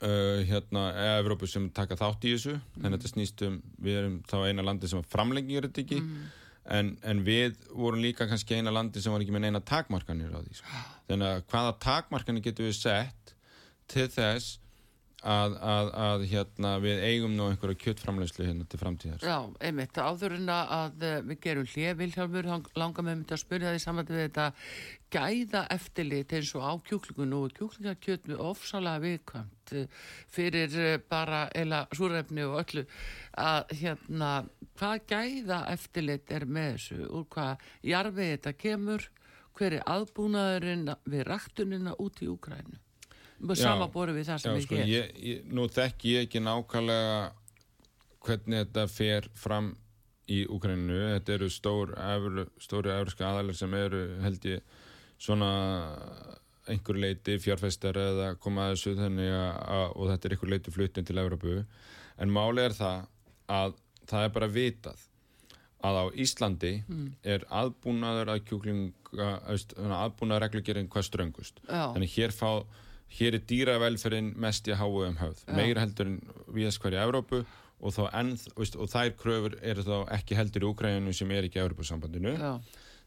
[0.06, 0.86] uh, hérna
[1.18, 2.58] Evrópu sem taka þátt í þessu.
[2.76, 6.02] Þannig að þetta snýst um, við erum þá eina landi sem framlengir þetta ekki?
[6.76, 10.42] En, en við vorum líka kannski eina landi sem var ekki með neina takmarkanir á
[10.42, 10.84] því sko.
[11.12, 13.36] þannig að hvaða takmarkanir getum við sett
[13.94, 14.56] til þess
[15.26, 19.26] að, að, að hérna, við eigum nú einhverja kjöttframleyslu hérna til framtíðar.
[19.26, 23.42] Já, einmitt, áður en að eh, við gerum hlið, Vilhjálmur, hann langar með myndi að
[23.42, 24.48] spyrja því saman við þetta
[25.16, 30.06] gæða eftirlit eins og á kjúklingun og kjúklingakjöt með ofsalega viðkvæmt eh,
[30.38, 32.86] fyrir eh, bara eila súrefni og öllu.
[33.42, 34.32] Að hérna,
[34.78, 39.12] hvað gæða eftirlit er með þessu, úr hvað jarfið þetta kemur,
[39.56, 42.85] hver er aðbúnaðurinn við raktunina út í Úkrænu?
[43.60, 47.18] Sama borið við það sem Já, er sko, ég, nú þekki ég ekki nákvæmlega
[48.26, 49.74] hvernig þetta fer fram
[50.32, 54.62] í Úkræninu, þetta eru stór evru, stóri evropska aðalir sem eru held ég
[55.22, 55.50] svona
[56.66, 61.06] einhver leiti fjárfestar eða koma að þessu þannig að, og þetta er einhver leiti fluttin
[61.06, 61.60] til Evropu
[62.18, 63.04] en máli er það
[63.54, 63.76] að
[64.10, 65.04] það er bara vitað
[65.86, 67.12] að á Íslandi Mm.
[67.22, 69.30] er aðbúnaður að kjúklinga
[70.02, 71.62] aðbúnaður reglugerinn hvað ströngust.
[71.70, 71.94] Já.
[71.94, 72.66] þannig hér fá
[73.18, 76.18] hér er dýravelferinn mest í háu um höfð meira heldur en
[76.52, 77.44] viðast hverju Evrópu
[77.86, 81.60] og, enn, veist, og þær kröfur eru þá ekki heldur í Úkræninu sem er ekki
[81.60, 82.34] í Evrópusambandinu.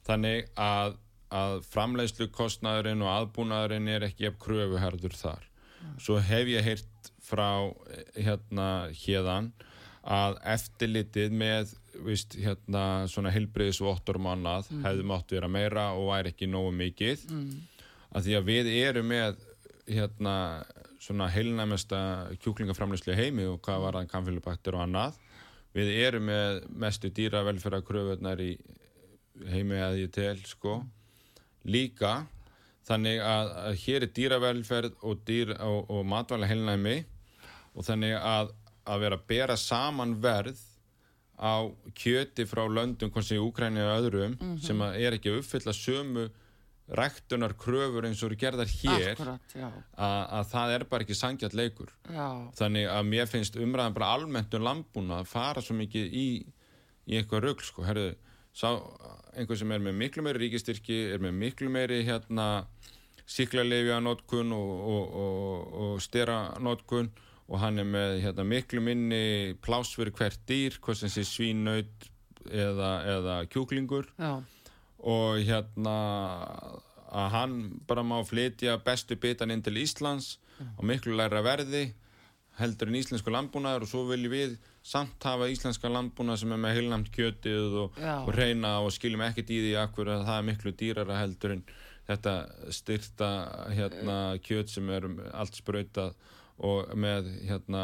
[0.07, 0.99] Þannig að,
[1.35, 5.49] að framleiðslu kostnaðurinn og aðbúnaðurinn er ekki ef kröfu herður þar
[6.03, 9.53] svo hef ég heyrt frá eh, hérna hérðan
[10.09, 11.75] að eftirlitið með
[12.07, 16.73] víst, hérna, svona heilbriðis og ottorum annað hefði mátt vera meira og væri ekki nógu
[16.79, 17.27] mikið.
[17.29, 17.51] Mm.
[18.09, 19.43] að því að við erum með
[19.89, 20.35] hérna
[21.03, 22.01] svona heilnæmesta
[22.43, 25.19] kjúklingaframleyslu í heimi og hvað var það kamfélubakter og annað.
[25.77, 28.55] Við erum með mestu dýravelferða kröfunar í
[29.49, 30.81] heimi að ég tel sko.
[31.69, 32.27] Líka
[32.89, 36.97] þannig að, að hér er dýravelferð og, dýr, og, og matvæla heilnæmi
[37.75, 38.55] og þannig að
[38.89, 40.61] að vera að bera saman verð
[41.39, 45.43] á kjöti frá löndum hvort sem í Úkræni og öðrum sem að er ekki að
[45.43, 46.27] uppfylla sömu
[46.89, 51.57] ræktunar kröfur eins og eru gerðar hér akkurat, að, að það er bara ekki sangjart
[51.59, 51.93] leikur.
[52.09, 52.29] Já,
[52.61, 56.27] þannig að mér finnst umræðan bara almennt um landbúna að fara svo mikið í,
[57.09, 58.13] í eitthvað rugl sko, herðu,
[59.39, 62.49] einhver sem er með miklu meiri ríkistyrki er með miklu meiri hérna
[63.29, 67.11] síklarleifja notkun og, og, og, og stera notkun
[67.49, 72.09] og hann er með hérna, miklu minni pláss fyrir hvert dýr, hvað sem sé svínaut
[72.49, 74.09] eða, eða kjúklingur.
[74.21, 74.41] Já,
[74.99, 75.97] og hérna
[77.09, 77.57] að hann
[77.89, 81.89] bara má flytja bestu bitan inn til Íslands á miklu læra verði
[82.59, 83.87] heldur en íslensku landbúnaður.
[83.87, 84.57] Og svo viljum við
[84.87, 89.53] samt hafa íslenska landbúnað sem er með heilnamt kjötið og, og reyna og skiljum ekkert
[89.55, 91.65] í því akkur að það er miklu dýrara heldur en
[92.09, 92.35] þetta
[92.73, 93.31] styrta
[93.77, 95.07] hérna kjöt sem er
[95.37, 96.17] allt sprautað
[96.65, 97.83] og með hérna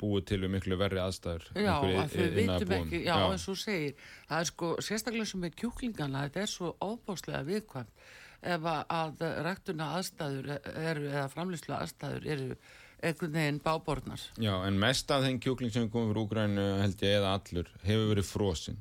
[0.00, 2.36] búið til við miklu verri aðstæður já, að iðnaðarbúum.
[2.36, 6.52] vitum ekki, já, eins og segir, það er sko, sérstaklega sem með kjúklingana, þetta er
[6.52, 8.08] svo óbáslega viðkvæmt
[8.46, 12.58] ef að, ræktuna aðstæður eru, eða framlýslu aðstæður eru
[13.04, 14.22] einhvern veginn bábornar.
[14.40, 18.12] Já, en mest af þeim kjúkling sem komið frá Úgrænu held ég eða allur hefur
[18.12, 18.78] verið frosinn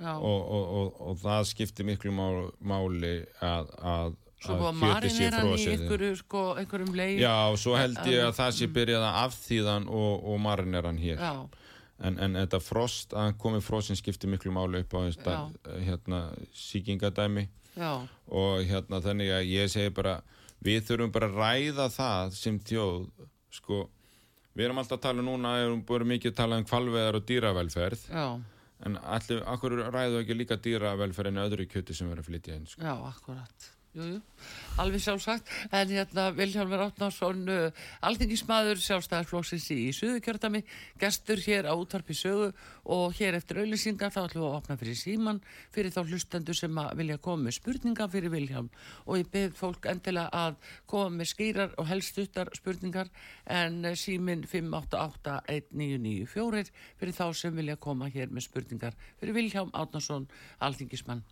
[0.00, 4.80] Já, og, og, og, og það skiptir miklu mál, máli að, að, svo búið að
[4.80, 7.16] kjötið sé marin er hann í einhverju, sko, einhverjum leið.
[7.20, 10.88] Já, og svo held ég að það sé byrjað að afþýðan og, og marin er
[10.88, 11.20] hann hér.
[11.20, 11.32] Já,
[12.08, 15.38] en, en þetta frost, að hann komið frosinn skiptir miklu máli upp á þetta
[15.84, 16.20] hérna,
[16.56, 17.92] síkingadæmi já,
[18.26, 20.20] og hérna þannig að ég segi bara
[20.64, 23.02] við þurfum bara að ræða það sem þjóð
[23.56, 23.82] sko,
[24.56, 28.06] við erum alltaf að tala núna, erum búin mikið að tala um kvalveðar og dýravelferð.
[28.12, 28.26] Já,
[28.86, 32.66] en allir, akkur ræðu ekki líka dýravelferð en öðru kjöti sem verður að flytja inn
[32.70, 32.80] sko.
[32.84, 33.70] já, akkurat.
[33.90, 34.22] Jú, jú,
[34.78, 37.74] alveg sjálfsagt, en hérna Vilhjálmur Átnarsson, uh,
[38.06, 40.62] alþingismadur sjálfstæðarflóksins í Suðukjördami,
[41.02, 42.54] gestur hér á útvarpi sögu
[42.86, 45.42] og hér eftir auðlýsingar þá ætlum við að opna fyrir síman
[45.74, 48.70] fyrir þá hlustendur sem vilja koma með spurningar fyrir Vilhjálm
[49.08, 50.54] og ég beð fólk endilega að
[50.86, 53.10] koma með skýrar og helst uttar spurningar
[53.50, 60.30] en uh, símin 5881994 fyrir þá sem vilja koma hér með spurningar fyrir Vilhjálm Átnarsson,
[60.62, 61.26] alþingismann.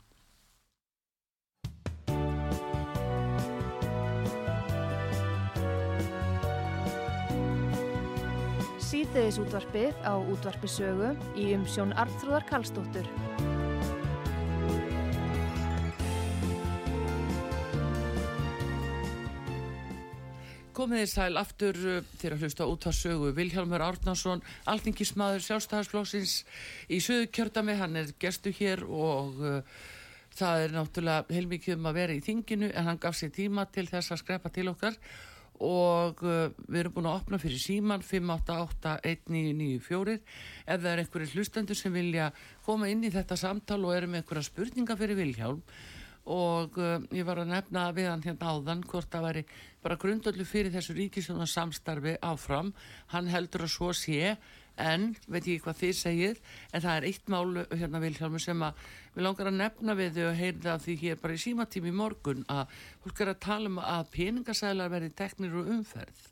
[8.89, 13.09] Síðdeðis útvarpið á útvarpisögu í umsjón Arnþróðar Karlsdóttur.
[20.73, 21.81] Komið þið sæl aftur
[22.23, 23.35] til að hlusta út á sögu.
[23.37, 24.41] Vilhjálmur Árnarsson,
[24.73, 26.39] alþingismadur sjálfstæðarsflóksins
[26.89, 29.81] í sögu kjördami, hann er gestu hér og uh,
[30.39, 33.85] það er náttúrulega heilmikið um að vera í þinginu en hann gaf sér tíma til
[33.91, 35.28] þess að skrepa til okkar og
[36.23, 41.93] uh, við erum búin að opna fyrir síman 5881994 ef það er einhverju hlustendur sem
[41.95, 42.27] vilja
[42.67, 45.61] koma inn í þetta samtal og eru með einhverja spurninga fyrir Vilhjálm
[46.29, 49.43] og uh, ég var að nefna við hann hérna áðan hvort það væri
[49.83, 52.69] bara grundöldu fyrir þessu ríkisjóna samstarfi áfram.
[53.15, 54.37] Hann heldur að svo sé
[54.83, 56.41] en veit ég hvað þið segir
[56.73, 58.81] en það er eitt málu hérna Vilhjálmur sem að
[59.15, 63.23] við langar að nefna við og heyrða því hér bara í símatími morgun að fólk
[63.25, 66.27] er að tala um að peningasælar verði teknir og umferð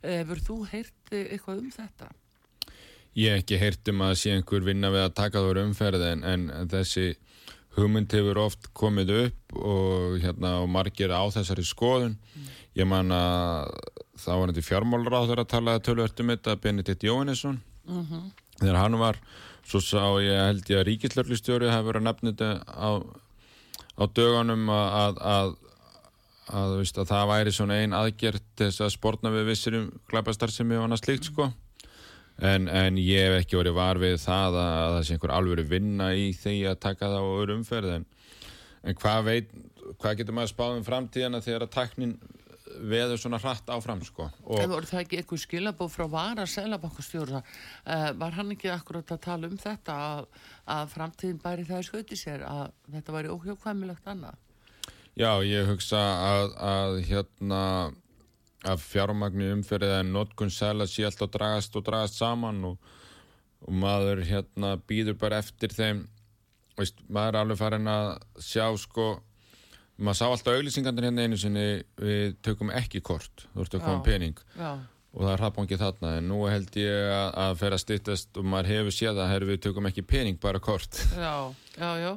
[0.00, 2.10] hefur þú heyrt eitthvað um þetta?
[3.18, 6.22] Ég hef ekki heyrt um að sé einhver vinna við að taka það umferð en,
[6.24, 7.08] en þessi
[7.76, 12.52] hugmynd hefur oft komið upp og, hérna, og margir á þessari skoðun mm.
[12.80, 13.74] ég man að
[14.18, 18.28] þá var þetta fjármálur á þeirra að tala tölvertum þetta Benedikt Jóhannesson mm -hmm.
[18.60, 19.18] þegar hann var
[19.70, 22.90] svo sá ég held ég að ríkislörlistjóri hafi verið að nefna þetta á,
[24.00, 25.50] á dögunum að, að,
[26.48, 30.72] að, veist, að það væri svona ein aðgjert þess að spórna við vissirum glæpastar sem
[30.72, 31.50] er annað slíkt sko
[32.40, 36.12] en, en ég hef ekki verið var við það að það sé einhver alveg vinna
[36.16, 38.06] í því að taka það á öru umferð en,
[38.82, 39.50] en hvað veit
[40.00, 42.14] hvað getur maður spáð um framtíðana þegar að taknin
[42.90, 44.28] veður svona hratt áfram sko.
[44.44, 49.10] og en voru það ekki eitthvað skilabóð frá vara selabankastjóra uh, var hann ekki akkurat
[49.14, 50.28] að tala um þetta að,
[50.76, 54.38] að framtíðin bæri það skauti sér að þetta væri óhjókvæmilegt annað
[55.18, 57.64] Já, ég hugsa að, að hérna
[58.70, 62.90] að fjármagnu umferðið en notkun sela sé alltaf dragast og dragast saman og,
[63.64, 66.04] og maður hérna býður bara eftir þeim
[66.76, 68.10] veist, maður er alveg farin að
[68.44, 69.08] sjá sko
[70.00, 71.66] maður sá alltaf auglýsingandir hérna einu sinni
[72.00, 74.40] við tökum ekki kort þú ert að koma pening.
[74.56, 74.72] já.
[75.10, 78.46] og það er hrappangið þarna en nú held ég að, að fer að stýttast og
[78.46, 81.00] maður hefur séð að við tökum ekki pening, bara kort.
[81.18, 82.12] Já, já, já,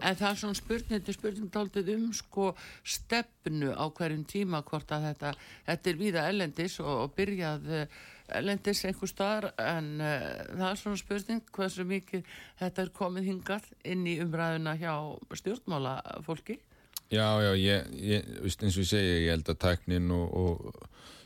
[0.00, 2.52] en það er svona spurning spurningdaldið um sko
[2.86, 5.34] stefnu á hverjum tíma hvort að þetta,
[5.66, 7.68] þetta er víða ellendis og, og byrjað
[8.38, 13.68] ellendis einhver staðar en uh, það er svona spurning hversu mikið þetta er komið hingað
[13.88, 14.94] inn í umræðuna hjá
[15.40, 15.94] stjórnmála
[16.26, 16.58] fólki
[17.08, 20.76] Já, já, ég, ég, eins og ég segi, ég held að tæknin og, og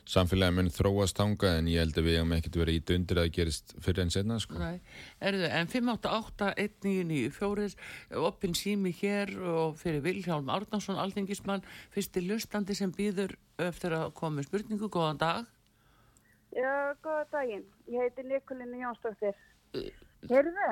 [0.06, 3.24] samfélagi mun þróast hanga en ég held að við hefum ekkert verið ít undir að
[3.26, 4.54] það gerist fyrir en senna, sko.
[4.60, 4.78] Nei,
[5.22, 7.74] erðu, en 588-1994,
[8.22, 14.42] opin sími hér og fyrir Vilhjálm Árnarsson, alþengismann, fyrsti lustandi sem býður eftir að koma
[14.46, 15.42] spurningu, góðan dag.
[16.52, 17.66] Já, góða daginn.
[17.90, 19.34] Ég heiti Nikolini Jónsdóttir.
[20.30, 20.66] Herðu,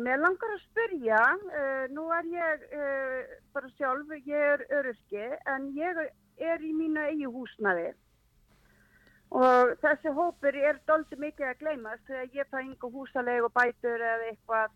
[0.00, 1.18] mér langar að spyrja,
[1.50, 6.00] uh, nú er ég uh, bara sjálf, ég er öryrki en ég
[6.40, 7.92] er í mínu eigi húsnaði
[9.34, 14.28] og þessi hópur er doldi mikið að gleymast þegar ég fæ yngu húsalegu bætur eða
[14.30, 14.74] eitthvað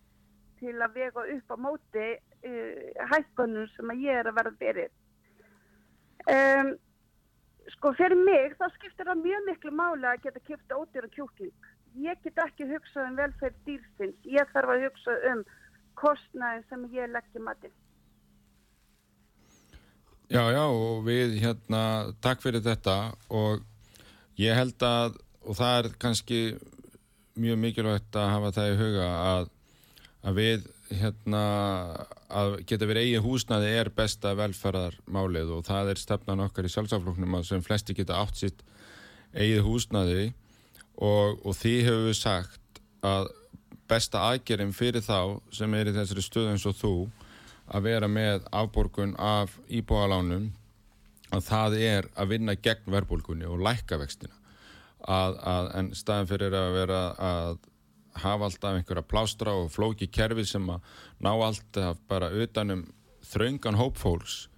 [0.58, 4.92] til að vega upp á móti uh, hækkunum sem ég er að verða fyrir.
[6.28, 6.72] Um,
[7.76, 12.22] sko fyrir mig þá skiptir það mjög miklu máli að geta kipta ódýra kjúkling ég
[12.24, 15.44] get ekki hugsað um velferð dýrsins, ég þarf að hugsa um
[15.98, 17.74] kostnæðin sem ég leggja matinn.
[20.28, 23.14] Já, já, og við hérna, takk fyrir þetta.
[23.32, 23.62] Og
[24.36, 26.40] ég held að, og það er kannski
[27.38, 29.48] mjög mikilvægt að hafa það í huga að,
[30.28, 30.66] að við
[30.98, 31.44] hérna,
[32.28, 35.54] að geta verið eigi húsnaði er besta velferðarmálið.
[35.56, 38.60] Og það er stefnan okkar í sjálfsáfloknum að sem flesti geta átt sitt
[39.32, 40.28] eigið húsnaði
[40.98, 43.30] og, og því hefur við sagt að
[43.88, 46.94] besta aðgerinn fyrir þá sem er í þessari stöðu eins og þú
[47.68, 50.50] að vera með afborgun af íbúalánum
[51.34, 54.34] að það er að vinna gegn verbulgunni og lækka vextina.
[54.98, 57.58] Að, að, en staðin fyrir að vera að
[58.18, 62.86] hafa alltaf einhverja plástra og flóki kerfi sem að ná alltaf bara utanum
[63.28, 64.48] þraungan hópfólks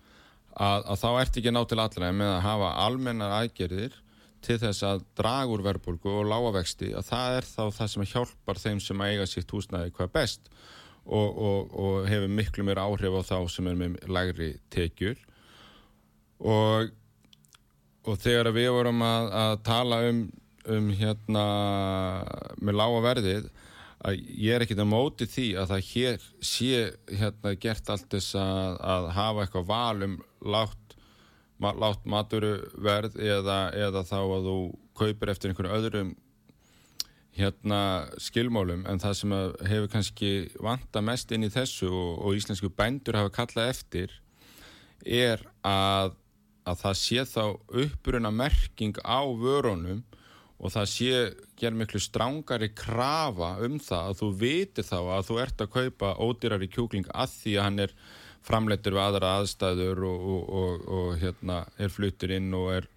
[0.54, 3.98] að, að þá ert ekki ná til allra með að hafa almennar aðgerðir
[4.44, 8.06] til þess að draga úr verbulgu og lága vexti að það er þá það sem
[8.12, 10.50] hjálpar þeim sem eiga sitt húsnæði hvað best
[11.04, 15.18] og, og, og hefur miklu mér áhrif á þá sem er með lægri tekjur.
[16.40, 16.92] Og,
[18.08, 20.22] og þegar við vorum að, að tala um,
[20.76, 21.44] um hérna
[22.60, 23.50] með lága verðið
[24.00, 26.84] að ég er ekkit að móti því að það hér sé
[27.20, 30.14] hérna gert allt þess að, að hafa eitthvað val um
[30.54, 30.79] látt
[31.60, 34.58] látt maturuverð eða, eða þá að þú
[35.00, 36.14] kaupir eftir einhverju öðrum
[37.36, 37.82] hérna
[38.20, 39.34] skilmálum en það sem
[39.70, 40.30] hefur kannski
[40.60, 44.16] vanta mest inn í þessu og, og íslensku bændur hafa kallað eftir
[45.06, 46.16] er að,
[46.68, 47.44] að það sé þá
[47.84, 50.02] uppbruna merking á vörunum
[50.60, 51.20] og það sé
[51.60, 56.12] ger miklu strángari krafa um það að þú viti þá að þú ert að kaupa
[56.20, 57.94] ódýrari kjúkling að því að hann er
[58.46, 62.88] framleitur við aðra aðstæður og, og, og, og hérna er flutur inn og er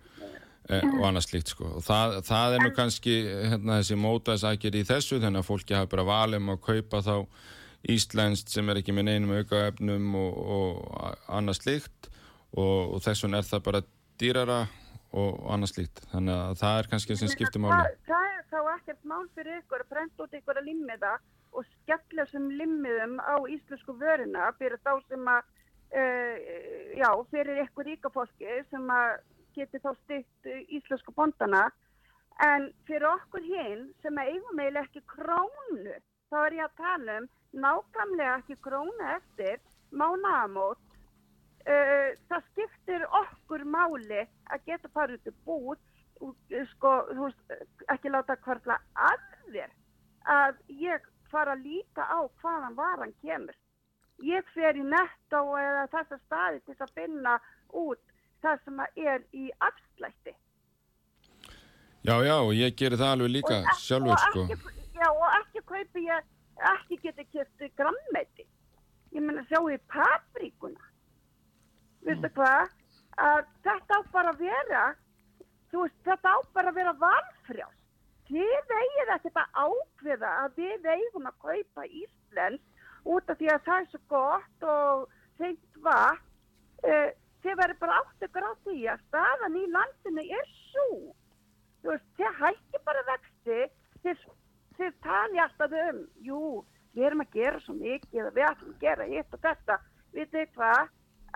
[0.70, 1.72] e, og annað slíkt sko.
[1.80, 3.18] Og það, það er nú kannski
[3.54, 7.16] hérna þessi mótaðsækir í þessu þannig að fólki hafa bara valum að kaupa þá
[7.94, 10.86] íslenskt sem er ekki með neinum aukaefnum og
[11.28, 12.10] annað slíkt.
[12.54, 13.84] Og þess vegna er það bara
[14.22, 14.62] dýrara
[15.14, 16.04] og annað slíkt.
[16.14, 17.80] Þannig að það er kannski sem skiptir máli.
[17.82, 21.14] Það, það er þá ekkert mál fyrir ykkur að brenda út ykkur að limmiða
[21.54, 25.42] og skella sem limmiðum á íslensku vöruna fyrir þá sem að
[25.98, 26.36] uh,
[26.98, 29.14] já, fyrir ykkur ríkafólki sem að
[29.58, 30.50] geti þá styrt
[30.80, 31.68] íslensku bondana
[32.42, 36.00] en fyrir okkur hinn sem að eigum eiginlega ekki krónu
[36.32, 37.30] þá er ég að tala um
[37.66, 39.62] nákvæmlega ekki krónu eftir
[39.94, 40.82] mánagamót
[41.70, 45.78] uh, það skiptir okkur máli að geta farið í búð
[46.74, 47.58] sko, þú veist,
[47.94, 49.74] ekki láta hverla að þér
[50.34, 53.56] að ég fara að líka á hvaðan varan kemur.
[54.24, 57.38] Ég fer í netto eða þessa staði til að finna
[57.74, 58.02] út
[58.44, 60.36] það sem er í afslætti.
[62.04, 64.46] Já, já, og ég gerir það alveg líka og sjálfur, sko.
[64.52, 66.26] Ekki, já, og ekki kaupi ég,
[66.74, 68.48] ekki geti kæfti grammeti.
[69.16, 70.90] Ég menna, sjáu í paprikuna.
[72.04, 72.34] Vistu mm.
[72.36, 72.74] hvað?
[73.24, 74.84] Að þetta á bara að vera,
[75.74, 77.82] þú veist, þetta á bara að vera valfrjást
[78.30, 83.66] þið eigið ekkert að ákveða að við eigum að kaupa Íslands út af því að
[83.66, 85.04] það er svo gott og
[85.42, 86.22] þeint var
[86.88, 87.10] uh,
[87.44, 90.88] þið verður bara áttökur á því að staðan í landinu er svo
[91.84, 93.60] þú veist, þið hætti bara vexti.
[94.04, 94.24] Þið,
[94.78, 96.42] þið tali alltaf um jú,
[96.96, 99.80] við erum að gera svo mikið við ætlum að gera hitt og þetta.
[100.14, 100.94] Við þau hvað?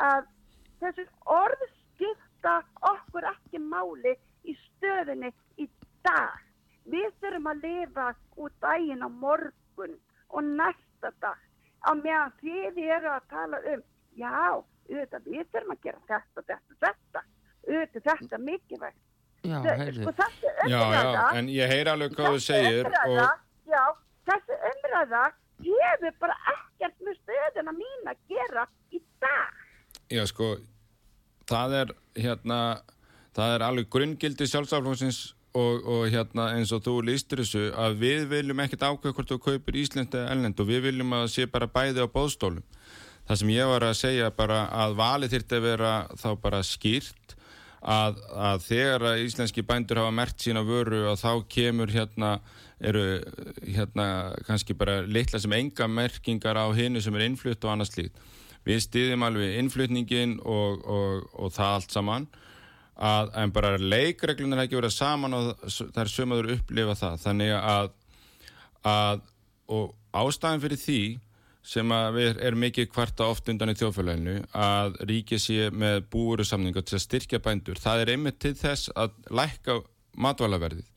[0.07, 0.31] Að
[0.81, 1.05] þessi
[1.37, 2.55] orð skipta
[2.91, 4.15] okkur ekki máli
[4.47, 5.31] í stöðinni
[5.61, 5.67] í
[6.05, 6.37] dag.
[6.87, 8.07] Við þurfum að lifa
[8.39, 9.97] út daginn á morgun
[10.29, 11.39] og næsta dag.
[11.83, 13.83] Á meðan þið eru að tala um
[14.17, 14.31] já,
[14.87, 17.25] auðvitað, við þurfum að gera þetta, þetta, þetta.
[17.67, 19.03] Auðvitað, þetta mikilvægt.
[19.47, 20.11] Já, heyrðu.
[20.11, 20.29] sko,
[20.67, 23.43] Já, já, en ég heyr alveg hvað þú segir umræða, og...
[23.69, 23.83] Já,
[24.27, 25.21] þessi umræða
[25.67, 29.61] hefur bara ekkert með stöðuna mín að gera í dag.
[30.11, 30.55] Já, sko
[31.47, 32.59] það er hérna
[33.37, 35.19] það er alveg grunngildi sjálfsaflóðsins
[35.57, 39.39] og, og hérna eins og þú lístur þessu að við viljum ekkert ákveða hvort þú
[39.45, 42.65] kaupir Ísland eða ellend og við viljum að sé bara bæði á bóðstólum.
[43.27, 47.35] Það sem ég var að segja bara að valið þurfti að vera þá bara skýrt
[47.81, 52.37] að, að þegar að íslenski bændur hafa mert sína vöru og þá kemur hérna
[52.77, 53.05] eru
[53.65, 54.07] hérna
[54.47, 58.17] kannski bara litla sem enga merkingar á hinnu sem er innflutt og annars líkt.
[58.67, 62.27] Við stýðum alveg innflutningin og, og, og það allt saman
[62.97, 67.23] að, en bara leikreglunar ekki verið saman og það er sömaður upplifa það.
[67.25, 67.89] Þannig að,
[68.87, 69.23] að
[69.77, 71.01] og ástæðan fyrir því
[71.67, 76.45] sem að við erum mikið kvarta oft undan í þjóðfélaginu að ríkið sé með búuru
[76.47, 79.81] samninga til að styrkja bændur það er einmitt til þess að lækka
[80.17, 80.87] matvælaverðið.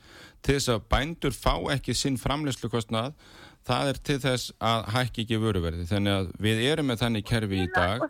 [0.41, 3.19] Til þess að bændur fá ekki sinn framleyslu kostnað
[3.67, 7.61] það er til þess að hækki ekki vöruverði þannig að við erum með þannig kerfi
[7.65, 8.05] í dag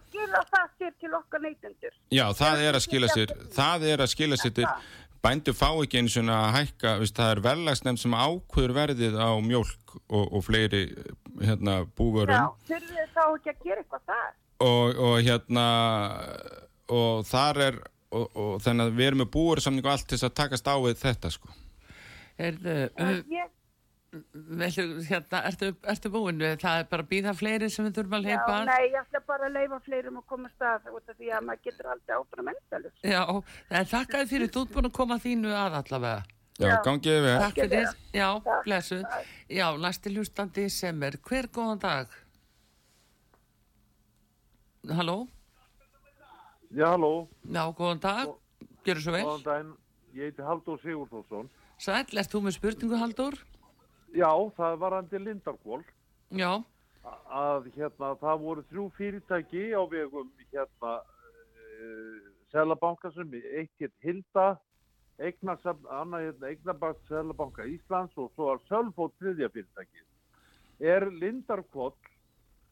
[0.90, 4.40] það sér til okkar neytundur já það er að skila sér það er að skila
[4.40, 4.66] sér til
[5.20, 9.30] bændur fá ekki eins og að hækka viðst, það er verðlagsnefn sem ákvöður verðið á
[9.44, 10.82] mjölk og, og fleiri
[11.40, 14.28] hérna búvörum já þurfið þá ekki að gera eitthvað það
[14.66, 15.66] og, og hérna
[16.90, 17.80] og þar er
[18.10, 20.74] og, og þannig að við erum með búvöru samning og allt til að takast á
[20.82, 21.52] við þetta sko.
[22.40, 23.50] Er, uh, ég
[24.10, 26.56] Veldu, hérna, ertu, ertu búin við?
[26.58, 28.54] Það er bara að býða fleiri sem við þurfum að leipa?
[28.56, 31.44] Já, nei, ég ætla bara að leifa fleirum að koma stað út af því að
[31.46, 32.96] maður getur aldrei áfram endalus.
[33.06, 33.20] Já,
[33.78, 36.24] en þakkaði fyrir þú búin að koma þínu að allavega.
[36.60, 37.36] Já, gangið við.
[37.44, 38.26] Takk fyrir, já,
[38.66, 38.98] blessu.
[39.60, 42.18] Já, næsti hlustandi sem er, hver góðan dag?
[44.90, 45.16] Halló?
[46.74, 47.12] Já, halló.
[47.46, 48.34] Já, góðan dag.
[48.84, 49.22] Gjör svo vel.
[49.28, 49.70] Góðan dag,
[50.18, 51.48] ég heiti Haldur Sigurðsson.
[51.80, 53.38] Sæl, ert þú með spurningu, Haldur?
[54.16, 55.82] Já, það var til Lindarkvól.
[56.34, 56.62] Já.
[57.30, 62.18] Að hérna, það voru þrjú fyrirtæki á vegum hérna uh,
[62.50, 64.58] Sælabanka sem eitt hitt Hilda,
[65.20, 70.04] annað Eignabast Sælabanka Íslands og svo er Sölfótt þriðja fyrirtæki.
[70.80, 71.94] Er Lindarkvól,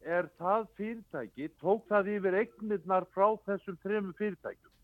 [0.02, 4.74] er það fyrirtæki, tók það yfir eignirnar frá þessum þrejum fyrirtækjum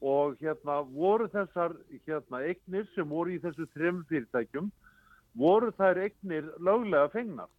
[0.00, 1.74] og hérna voru þessar
[2.06, 4.70] hérna eignir sem voru í þessu þrejum fyrirtækjum
[5.36, 7.50] voru þær eignir löglega fengnar?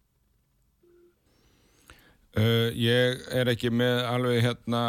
[2.32, 4.82] Uh, ég er ekki með alveg hérna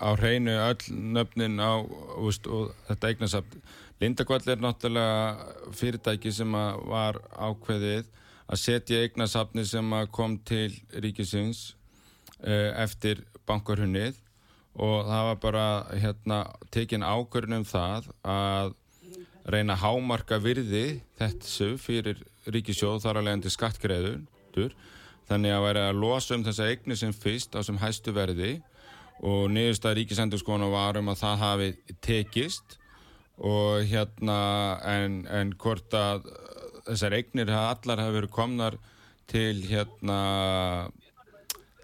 [0.00, 1.84] á hreinu öll nöfnin á
[2.16, 2.48] úst,
[2.88, 3.60] þetta eignasafn.
[4.00, 6.56] Lindakvall er náttúrulega fyrirtæki sem
[6.88, 8.08] var ákveðið
[8.48, 10.72] að setja eignasafni sem kom til
[11.04, 11.74] ríkisins
[12.40, 14.16] uh, eftir bankarhunnið
[14.80, 16.38] og það var bara hérna,
[16.72, 18.72] tekin ákvörnum það að
[19.54, 20.86] reyna að hámarka virði
[21.20, 24.74] þetta fyrir ríkisjóð þar alveg endur skattgreður
[25.30, 28.56] Þannig að vera að losa um þessa eigni sem fyrst á sem hæstu verði
[29.22, 31.68] og niðurstað ríkisendurskona varum að það hafi
[32.02, 32.78] tekist.
[33.38, 34.40] Og hérna
[34.90, 36.26] en, en hvort að
[36.88, 38.76] þessar eignir allar hafi verið komnar
[39.30, 40.18] til hérna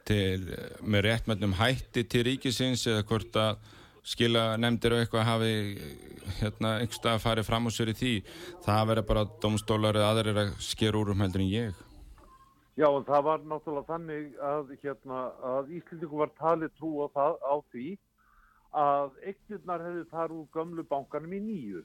[0.06, 0.42] til
[0.82, 3.62] með réttmöndum hætti til ríkisins eða hvort að
[4.06, 5.52] skila nefndir og eitthvað hafi
[6.38, 8.14] hérna einhverstað að fari fram á sér í því
[8.66, 11.84] það verður bara domstólar eða aðrir að sker úr um heldur en ég
[12.76, 17.38] Já, og það var náttúrulega þannig að, hérna, að Íslendingu var talið trú á, það,
[17.40, 17.84] á því
[18.76, 21.84] að eignirnar hefði þar úr gömlu bankanum í nýju.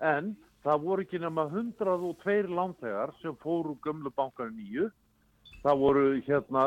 [0.00, 0.30] En
[0.64, 4.88] það voru ekki nema 102 landtegar sem fóru úr gömlu bankanum í nýju.
[5.60, 6.64] Það voru hérna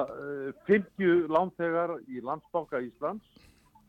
[0.69, 3.25] 50 landtegar í Landsbanka Íslands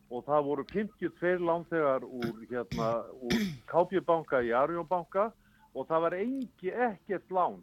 [0.09, 2.89] og það voru 52 landtegar úr, hérna,
[3.21, 5.29] úr Kápjubanka í Arjónbanka
[5.75, 7.59] og það var engi ekkert lán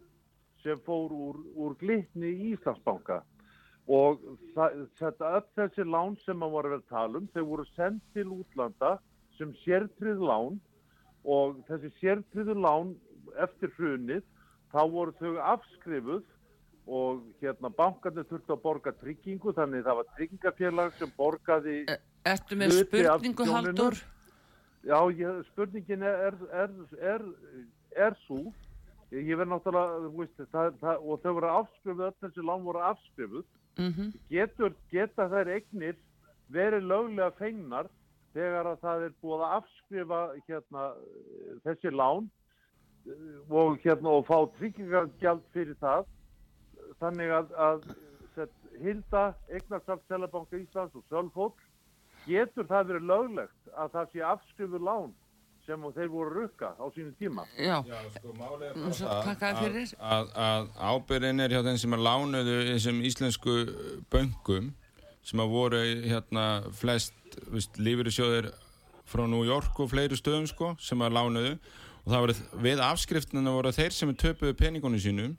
[0.62, 3.22] sem fór úr, úr glitni í Íslandsbanka.
[3.86, 4.22] Og
[4.98, 8.06] þetta öll þessi lán sem maður var að vera að tala um, þau voru sendt
[8.14, 8.96] til útlanda
[9.38, 10.56] sem sértrið lán.
[11.26, 12.94] Og þessi sértriðu lán
[13.42, 14.24] eftir hrunið,
[14.74, 16.24] þá voru þau afskrifuð.
[16.86, 21.80] Og hérna bankarnir þurfti að borga tryggingu þannig það var tryggingafélag sem borgaði
[22.26, 23.98] Ertu með spurningu haldur?
[24.86, 26.72] Já, ég, spurningin er, er,
[27.02, 27.24] er,
[28.06, 28.40] er svo
[29.10, 32.82] ég, ég verð náttúrulega veist, það, það, og þau voru afskrifuð öll þessi lán voru
[32.86, 33.44] afskrifuð
[33.78, 34.12] mm -hmm.
[34.30, 35.98] Getur, geta þær eignir
[36.54, 37.90] verið löglega fengnar
[38.34, 40.84] þegar að það er búið að afskrifa hérna,
[41.64, 42.30] þessi lán
[43.50, 46.06] og, hérna, og fá tryggingargjald fyrir það
[47.00, 47.88] þannig að, að
[48.34, 48.52] set,
[48.82, 51.54] Hilda, Egnarsafn, Selabanka Íslands og Sölfóll
[52.26, 55.14] getur það verið löglegt að það sé afskrifu lán
[55.66, 57.42] sem þeir voru rukka á sínu tíma.
[57.58, 62.04] Já, Já sko, málega bara það að, að, að ábyrðin er hjá þeim sem er
[62.06, 63.56] lánuðu þessum íslensku
[64.12, 64.70] böngum
[65.26, 66.46] sem að voru hérna
[66.78, 67.38] flest
[67.82, 68.52] lífyrirsjóðir
[69.06, 71.52] frá New York og fleiri stöðum sko sem að lánuðu.
[72.06, 75.34] Og það voru við afskriftinu voru þeir sem töpuðu peningunum sínum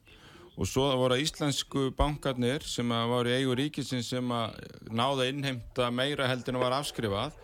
[0.57, 4.55] og svo voru íslensku bankarnir sem að voru eigur ríkisin sem að
[4.89, 7.35] náða innheimta meira heldur en var afskrifað.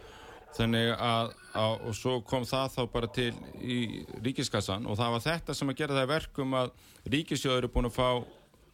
[0.54, 3.78] Þannig að, að og svo kom það þá bara til í
[4.26, 4.86] ríkiskassan.
[4.90, 6.74] Og það var þetta sem að gera það verkum að
[7.14, 8.10] ríkisjóður er búin að fá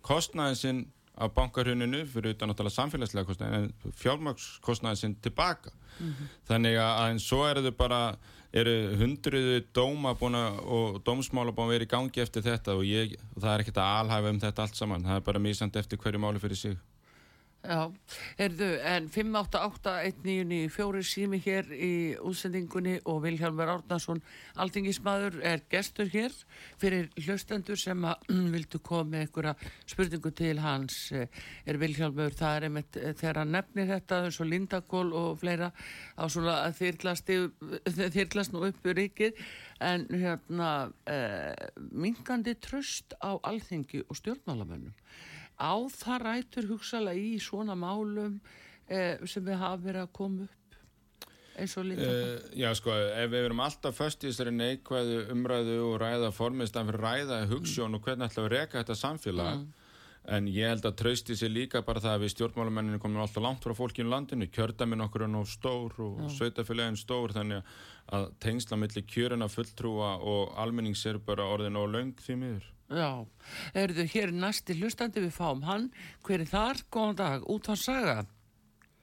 [0.08, 0.82] kostnæðin sinn
[1.20, 5.72] af bankarhuninu fyrir utan náttúrulega samfélagslega kostnæðin en fjármagskostnæðin sinn tilbaka.
[6.00, 6.28] Mm -hmm.
[6.48, 8.02] þannig að en svo eru þau bara
[8.52, 12.86] eru hundruðu dóma búin að og dómsmála búin að vera í gangi eftir þetta og,
[12.88, 15.06] ég, og það er ekkert að alhæfa um þetta allt saman.
[15.06, 16.80] Það er bara mísand eftir hverju máli fyrir sig
[17.60, 17.92] Já,
[18.40, 24.22] erðu, en 5881994 sími hér í útsendingunni og Vilhjálmur Árnason
[24.64, 26.32] Altingismadur er gestur hér
[26.80, 29.54] fyrir hlustendur sem að vildu koma með einhverja
[29.84, 31.12] spurningu til hans.
[31.12, 35.68] Er Vilhjálmur, það er einmitt eh, þegar hann nefnir þetta eins og Lindakól og fleira
[36.16, 37.28] á svona þyrklast
[38.56, 39.44] nú upp í rikið
[39.84, 40.72] en hérna
[41.12, 41.52] eh,
[41.92, 44.96] mingandi tröst á alþingi og stjórnmálamönnum
[45.60, 48.40] á það rætur hugsalega í svona málum
[48.88, 50.60] eh, sem við hafa verið að koma upp
[51.60, 55.78] eins og líka uh, Já sko, ef við verum alltaf först í þessari neikvæðu umræðu
[55.90, 58.00] og ræða formist af ræða hugssjón mm.
[58.00, 59.68] og hvernig ætla að reyka þetta samfélag mm.
[60.28, 63.64] En ég held að trausti sér líka bara það að við stjórnmálumenninu komum alltaf langt
[63.64, 66.32] frá fólkinu landinu, kjördamin okkur er nú stór og ja.
[66.36, 67.72] sveitafélagin stór þannig
[68.14, 73.22] að tengsla millir kjöruna fulltrúa og almennings er bara orðin og laung því miður Já,
[73.78, 75.92] eruðu hér næsti hlustandi við fáum hann,
[76.26, 76.80] hver er þar?
[76.90, 78.16] Góðan dag, út á saga.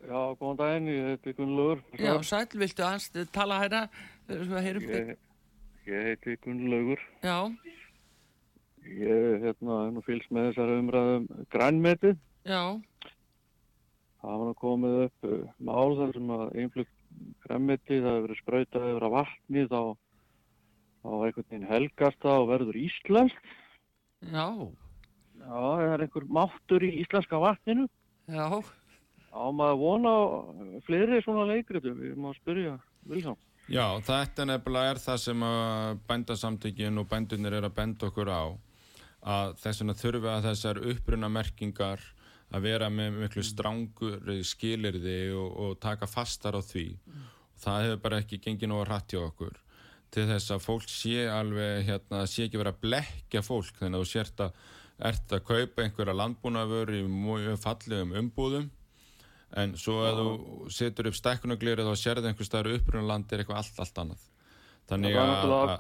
[0.03, 1.85] Já, góðan daginn, ég heiti Gunnlaugur.
[1.95, 3.85] Já, sæl, viltu aðeins tala hæra?
[4.27, 5.15] Ég,
[5.87, 7.03] ég heiti Gunnlaugur.
[7.23, 7.39] Já.
[8.87, 12.15] Ég hérna, hef nú fylgst með þessar umræðum grænmeti.
[12.47, 12.63] Já.
[14.23, 16.91] Það var komið upp uh, mál þar sem að einflug
[17.47, 19.81] grænmeti, það hefur verið sprautað yfir að vatni þá
[21.07, 23.55] á einhvern veginn helgast það og verður íslenskt
[24.25, 24.49] Já.
[25.37, 27.87] Já, það er einhver máttur í íslenska vatninu.
[28.27, 28.49] Já.
[29.37, 30.15] Á maður vona
[30.87, 33.37] fleiri svona leikritu, við máum spyrja Vilsson.
[33.71, 38.43] Já, þetta nefnilega er það sem að bændasamtökin og bændunir er að benda okkur á
[39.27, 42.03] að þess vegna þurfi að þessar uppruna merkingar
[42.55, 46.87] að vera með miklu strángur skilirði og, og taka fastar á því.
[46.95, 47.25] Mm.
[47.63, 49.59] Það hefur bara ekki gengið nú að rætti okkur.
[50.15, 54.05] Til þess að fólk sé alveg, hérna, sé ekki verið að blekja fólk þannig að
[54.05, 54.65] þú sért að
[55.11, 58.71] ert að kaupa einhverja landbúnafur í mjög fallegum umbúðum.
[59.57, 60.31] En svo að þú
[60.75, 64.25] setur upp stekkunaglýrið og sérði einhver staður upprunalandi er eitthvað allt, allt annað
[64.91, 65.71] þannig að, að,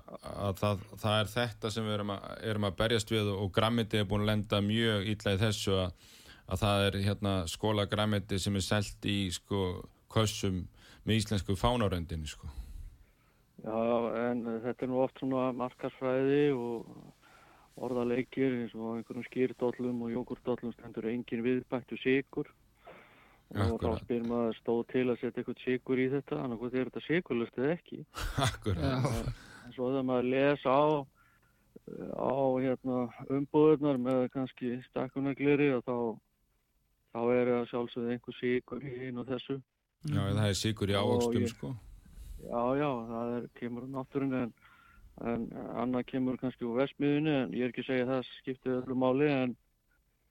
[0.48, 4.00] að það, það er þetta sem við erum að, erum að berjast við og grammiti
[4.00, 6.14] er búin að lenda mjög ítla í þessu að,
[6.46, 9.64] að það er hérna, skóla grammiti sem er selgt í sko,
[10.12, 10.64] kössum
[11.06, 12.50] með íslensku fánárendinu sko.
[13.66, 13.78] Já,
[14.30, 16.90] en þetta er nú oft svona markarsfræði og
[17.86, 22.50] orðaleikir eins og einhverjum skýrdóllum og jógurtdóllum stendur engin viðbættu sigur
[23.54, 26.88] og þá spyr maður stóð til að setja eitthvað sigur í þetta annars hvort er
[26.90, 28.00] þetta sigurlust eða ekki?
[28.46, 29.28] Akkurat.
[29.66, 30.86] En svo þegar maður lesa á
[32.16, 35.96] á hérna, umbúðunar með kannski stakkunagleri og þá
[37.16, 39.58] þá er það sjálfsögð einhver sigur í einu og þessu.
[40.06, 41.72] Já, það er sigur í ávöxtum sko.
[42.46, 44.52] Já, já, það er, kemur á náttúrunni en,
[45.30, 45.46] en
[45.82, 48.98] annað kemur kannski úr vestmiðunni en ég er ekki að segja að það skiptir öllu
[49.00, 49.56] máli en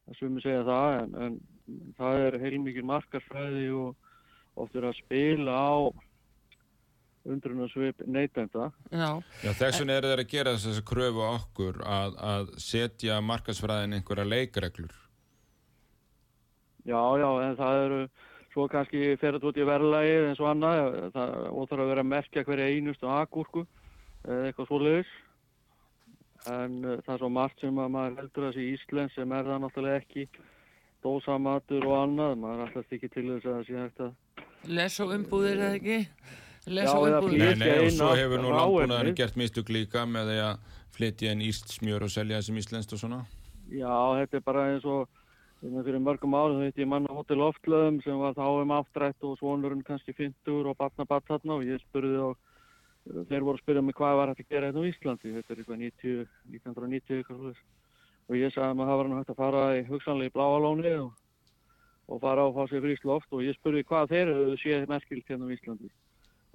[0.05, 1.39] það ég segja það en, en
[1.97, 5.76] það er heilmikið markarsfræði og oft er að spila á
[7.26, 8.70] undrunarsvip neytenda.
[8.93, 9.09] Já.
[9.41, 13.97] Já, þess vegna eru þeir að gera þess að kröfu okkur að, að setja markarsfræðin
[13.97, 14.93] einhverja leikreglur.
[16.86, 17.99] Já, já, en það eru
[18.53, 22.11] svo kannski fer þetta út í verðlægi eins og annað, það óþarf að vera að
[22.11, 23.66] merkja hverja einustu agúrku
[24.26, 25.16] eða eitthvað svoleiðis
[26.51, 29.63] en uh, það er svo margt sem að maður heldur þessi Ísland sem er það
[29.63, 30.26] náttúrulega ekki
[31.06, 34.14] dósamatur og annað maður er alltaf ekki til þess að það sé hægt að
[34.66, 35.97] Les og umbúðir eða ekki?
[36.66, 39.70] Les Já, og eða umbúðir Nei, nei, og svo á hefur nú landbúnaðurinn gert mistug
[39.70, 43.22] líka með því að flytja inn íst smjör og selja þessum íslenskt og svona.
[43.70, 45.06] Já, þetta er bara eins og
[45.62, 49.26] fyrir mörgum árum þá hitt ég mann á Hotel Loftlöðum sem var þá um aftrætt
[49.26, 53.64] og svonurinn kannski 50 og batna bat þarna og ég spurði þá þeir voru að
[53.64, 57.20] spyrja mig hvað var hægt að gera hérna á Íslandi þetta er eitthvað 90, 1990
[57.20, 57.60] eitthvað.
[58.30, 61.12] Og ég sagði að maður hafa hann hægt að fara í hugsanlega í Bláalóni og,
[62.10, 65.30] og fara og fá sér frískt loft og ég spurði hvað þeir hefur séð merkilt
[65.30, 65.92] hérna á Íslandi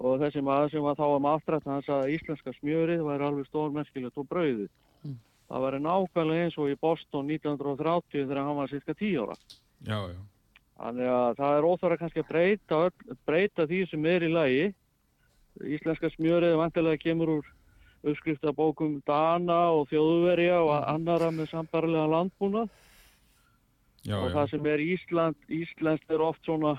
[0.00, 3.48] og þessi maður sem var þá um aftrætt hann sagði að íslenska smjörið væri alveg
[3.50, 4.70] stór merkilegt og brauðið
[5.50, 9.34] Það var nákvæmlega eins og í Boston 1930 þegar hann var cirka 10 ára.
[9.82, 10.20] Já, já.
[10.78, 14.68] Þannig að það er óþvara kannski að breyta, öll- breyta því sem er í lagi.
[15.74, 17.50] Íslenska smjörið vantilega kemur úr
[18.04, 22.70] uppskriftabókum Dana og Þjóðverja og annara með sambarlega landbúnað.
[24.08, 24.34] Já, og já.
[24.36, 26.78] það sem er Ísland, Íslandst er oft svona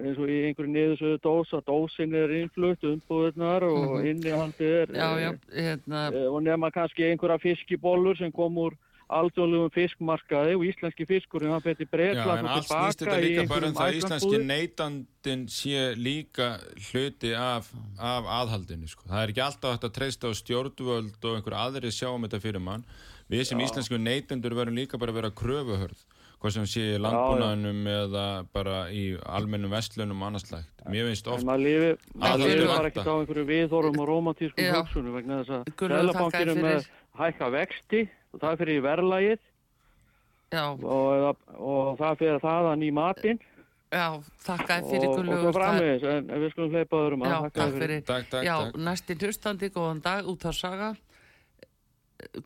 [0.00, 4.06] eins og í einhverju niðursöðu dós að dósin er innflutt, umbúðunar og Mhm.
[4.06, 8.72] innihaldið er Já, já, hérna, Eh, og nema kannski einhverja fiskibólur sem kom úr
[9.18, 13.18] alþjóðlegum fiskmarkaði og íslenski fiskurinn hann fyrir Já, Breitland en og allt snýst tilbaka þetta
[13.20, 16.48] í líka bara um einhverjum það að íslenski neytandin sé líka
[16.90, 19.08] hluti af, af aðhaldinu, sko.
[19.10, 22.42] Það er ekki alltaf hægt að treysta á stjórnvöld og einhver aðri sjá um þetta
[22.44, 22.86] fyrir mann.
[23.30, 26.00] Við sem íslensku neytendur verum líka bara að vera kröfuhörð,
[26.40, 30.70] hvað sem sé í landbúnaðinum eða bara í almennum vestlunum og annars slægt.
[30.90, 32.70] Mér finnst En oft, maður lifir, maður vanta.
[32.72, 34.72] bara ekki á einhverju viðhórum og romantískum Já.
[34.80, 36.88] hugsunum vegna þess að þér með
[37.20, 38.02] hækka vexti
[38.32, 39.38] og það fyrir verðlægið
[40.54, 43.40] já, og, og það fyrir þaðan í matinn
[43.90, 44.06] já,
[44.46, 47.48] þakka þér fyrir og, og Það- framvegis en en við skulum hleypa öðrum Já, að
[47.58, 48.02] takk fyrir.
[48.06, 48.76] takk, takk, Já, takk.
[48.90, 50.90] næsti hlustandi, góðan dag, út á saga.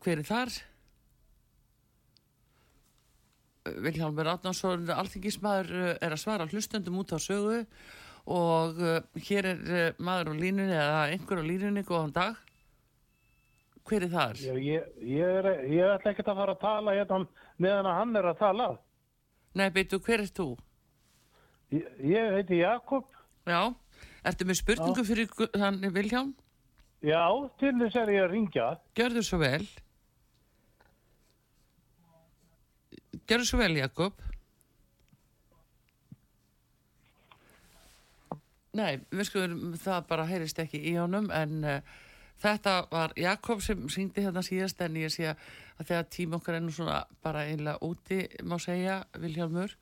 [0.01, 0.55] Hver er þar?
[3.85, 7.63] Vilhjálmur Átnánsson, alþingismæður, er að svara hlustandum út á sögu
[8.29, 12.37] og uh, hér er uh, maður á línunni eða einhver á línunni, góðan dag.
[13.85, 14.39] Hver er þar?
[14.41, 17.19] Já, ég, ég, ég ætla ekkert að fara að tala hérna
[17.61, 18.67] meðan að hann er að tala.
[19.55, 20.47] Nei, beitu, hver er þú?
[21.75, 23.05] Ég, ég heiti Jakob.
[23.45, 23.59] Já,
[24.25, 26.33] ertu með spurningu fyrir Gu- hann Vilhjálm?
[27.05, 27.21] Já,
[27.61, 28.69] til þess er ég að ringja.
[28.97, 29.65] Gjörðu svo vel.
[33.29, 34.25] Gjörðu svo vel, Jakob.
[38.75, 41.93] Nei, við skulum, það bara heyrist ekki í honum, en uh,
[42.43, 46.73] þetta var Jakob sem syngdi hérna síðast, en ég sé að þegar tíma okkar nú
[46.73, 49.75] svona bara einlega úti, má segja, Vilhjálmur,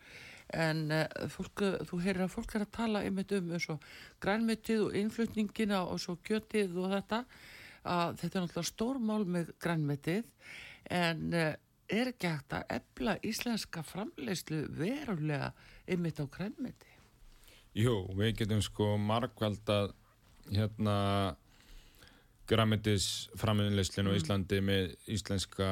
[0.53, 3.83] en uh, fólk, þú heyrir að fólk er að tala einmitt um eins og
[4.21, 7.23] grænmetið og innflutningina og svo kjötið og þetta,
[7.83, 10.25] að þetta er náttúrulega stórmál með grænmetið,
[10.93, 11.53] en uh,
[11.93, 15.51] er ekki hægt að ebla íslenska framleyslu verulega
[15.87, 16.89] einmitt á grænmeti?
[17.73, 19.95] Jú, við getum sko margvaldað
[20.51, 20.95] hérna
[22.49, 23.07] grammetis
[23.39, 25.67] framleiðslinu á Íslandi með íslenska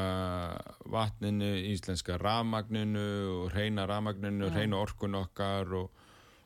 [0.92, 5.90] vatninu, íslenska ramagninu og reyna ramagninu, reyna orkun okkar og,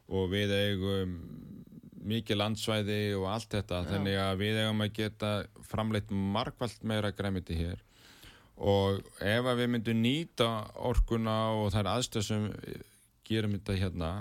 [0.09, 1.19] og við eigum
[2.05, 3.83] mikið landsvæði og allt þetta.
[3.89, 5.31] Þannig að við eigum að geta
[5.65, 7.81] framleitt margvalt meira græmiti hér.
[8.55, 10.49] Og ef að við myndum nýta
[10.87, 12.51] orkuna og þær aðstöð sem
[13.25, 14.11] gerum þetta hérna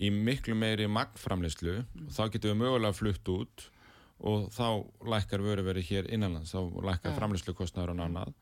[0.00, 1.80] í miklu meiri magnframleyslu
[2.12, 3.66] þá getum við mögulega flutt út
[4.20, 4.66] og þá
[5.14, 6.60] lækkar vöru verið hér innanlands, þá
[6.90, 7.16] lækkar Já.
[7.16, 8.34] framleyslu kostnaður og annað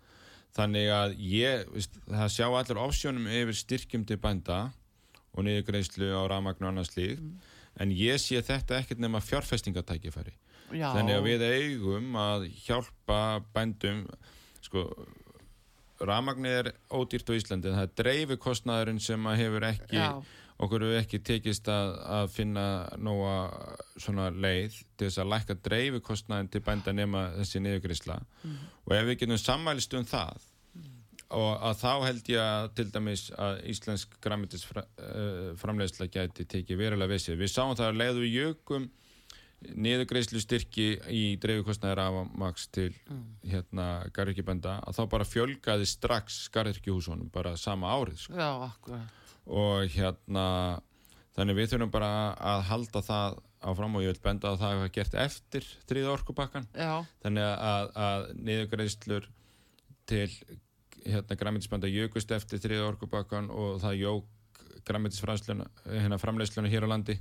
[0.57, 4.59] þannig að ég, veist, það sjá allir opsjónum yfir styrkjum til bænda
[5.37, 7.23] og niðurgreislu á rafmagn og annað slíkt
[7.79, 10.35] en ég sé þetta ekkert nema fjárfestingatækifæri
[10.75, 10.91] Já.
[10.97, 13.21] þannig að við eigum að hjálpa
[13.55, 14.03] bændum
[14.65, 14.85] sko
[16.03, 20.11] rafmagnið er ódýrt á Íslandi það er dreifikostnaðurinn sem hefur ekki Já.
[20.59, 22.67] Okkur hefur ekki tekist að, að finna
[22.99, 23.37] nóga
[24.01, 28.21] svona leið til þess að lækka dreifikostnaðin til bænda nema þessi niðurgrisla
[28.85, 30.47] og ef við getum sammælist um það
[31.29, 34.65] og að þá held ég að til dæmis að íslensk grammetis
[35.61, 37.37] framleiðsla gæti tekið verulega við sér.
[37.37, 38.89] Við sáum það að leiðu jökum
[39.59, 42.93] niðurgreislu styrki í dreifikostnaðir af maks til
[43.43, 48.39] hérna garðirkibænda að þá bara fjölgaði strax garðirkihúsunum bara sama árið sko.
[48.39, 49.17] Já, akkurat.
[49.49, 50.47] Og hérna
[51.37, 53.39] þannig við þurfum bara að halda það
[53.69, 56.95] áfram og ég vil benda að það hafa gert eftir þriða orkupakkan Já,
[57.25, 59.29] þannig að, að niðurgreislur
[60.09, 60.29] til
[61.09, 64.35] hérna græmitisbænda jökust eftir þriða orkupakkan og það jók
[64.89, 67.19] græmitisframleiðsluna hérna hér á landi.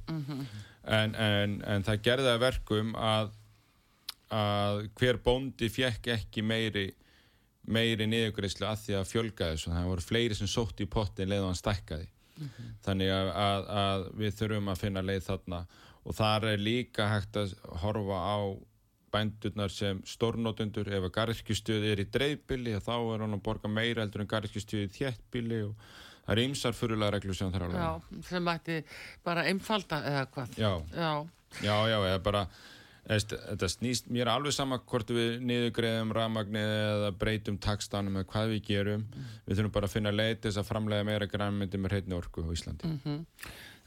[0.87, 3.33] En, en, en það gerði að verkum að,
[4.31, 6.87] að hver bóndi fjekk ekki meiri
[7.67, 9.73] meiri niðurgreislu að því að fjölga þessu.
[9.73, 12.07] Það voru fleiri sem sótt í pottin leið og hann stækkaði
[12.85, 15.61] þannig að, að, að við þurfum að finna leið þarna.
[16.07, 18.37] Og þar er líka hægt að horfa á
[19.11, 24.03] bændurnar sem stórnótundur ef að garðirkjustöð er í dreifbili þá er hann að borga meira
[24.03, 25.75] heldur en garðirkjustöð í þéttbili og
[26.25, 28.79] það er ymsar fyrirlega reglur sem það þarf að já, sem mætti
[29.23, 30.57] bara einfalda eða hvað.
[30.59, 31.11] Já, Já,
[31.63, 32.41] já, já, eða bara
[33.07, 38.61] þetta snýst, mér alveg sama hvort við niðurgreðum rafmagnið eða breytum takstanum eða hvað við
[38.67, 39.07] gerum
[39.47, 42.43] við þurfum bara að finna leið til þess að framlega meira græmyndi með hreinni orku
[42.43, 42.91] á Íslandi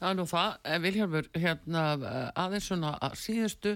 [0.01, 0.53] það er nú það.
[0.65, 3.73] Eh, Vilhjálfur, hérna eh, aðeins svona að síðustu,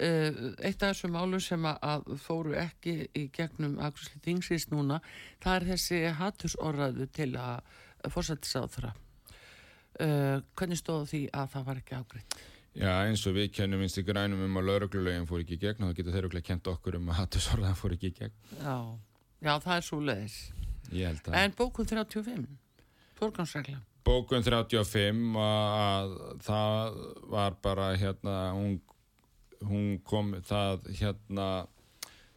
[0.00, 5.00] eh, eitt af þessum málum sem að- fóru ekki í gegnum Akrusli Dingsins núna,
[5.44, 7.60] það er þessi hattursorðaðu til að
[8.08, 8.94] fórsættisáþra.
[9.96, 12.34] Uh, hvernig stóðu því að það var ekki ágreitt?
[12.76, 15.84] Já, eins og við kennum vinst í grænum um að lauruglulegin fór ekki í gegn
[15.84, 18.76] og þá getur þeir okkur kent okkur um að hattusorðan fór ekki í gegn Já,
[19.46, 20.36] já það er svo leiðis.
[20.92, 22.44] Ég held að En bókun 35,
[23.16, 23.80] fórgangsregla.
[24.06, 26.12] Bókun 35 að
[26.44, 27.00] það
[27.32, 28.76] var bara hérna hún,
[29.64, 31.48] hún kom það hérna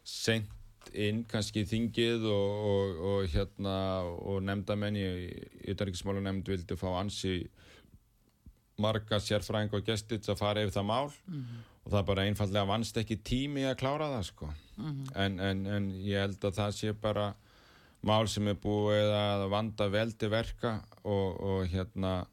[0.08, 0.56] sent
[0.96, 3.76] inn kannski þingið og, og, og hérna
[4.08, 5.08] og nefndamenn í
[5.70, 7.42] ytterriksmálu nefnd vildi fá ansi
[8.82, 11.12] marga sérfræðing og gestit að fara yfir það mál.
[11.86, 14.50] Og það bara einfallega vannst ekki tími að klára það sko.
[15.16, 17.30] En, en, en ég held að það sé bara
[18.06, 22.26] mál sem er búið að vanda vel til verka og, og hérna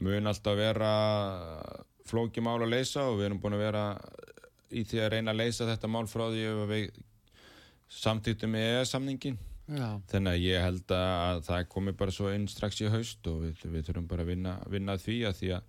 [0.00, 0.92] mun alltaf vera
[2.08, 3.84] flóki mál að leysa og við erum búin að vera
[4.72, 7.00] í því að reyna að leysa þetta mál frá því að við
[7.92, 9.38] samtýttum með EES-samningin
[9.70, 13.44] Já, þannig að ég held að það komi bara svo inn strax í haust og
[13.44, 15.68] við, við þurfum bara að vinna, vinna að því að því að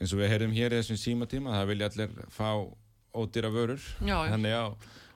[0.00, 2.50] eins og við heyrðum hér í þessum símatíma það vilja allir fá
[3.10, 3.86] ódýra vörur.
[4.04, 4.64] Já, þannig já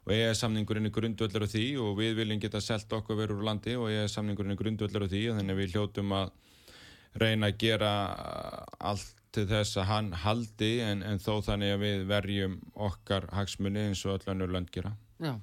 [0.05, 3.77] og EES-samningurinn er grundvöldur á því og við viljum geta selt okkur verur úr landi
[3.81, 6.33] og EES-samningurinn er grundvöldur á því og þannig að við hljótum að
[7.23, 7.93] reyna að gera
[8.85, 13.89] allt til þess að hann haldi en, en þó þannig að við verjum okkar hagsmunni
[13.89, 14.93] eins og öll önnur lönd gera.
[15.23, 15.39] Já.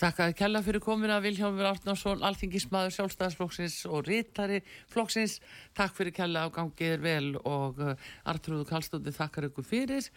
[0.00, 5.34] Þakkaði kella fyrir komina Vilhjálfur Árnarsson, alþingismadur sjálfstæðisflokksins og rítari flokksins.
[5.76, 7.92] Takk fyrir kella á gangiðir vel og uh,
[8.32, 10.08] Artrúðu Kallstótti þakkar ykkur fyrir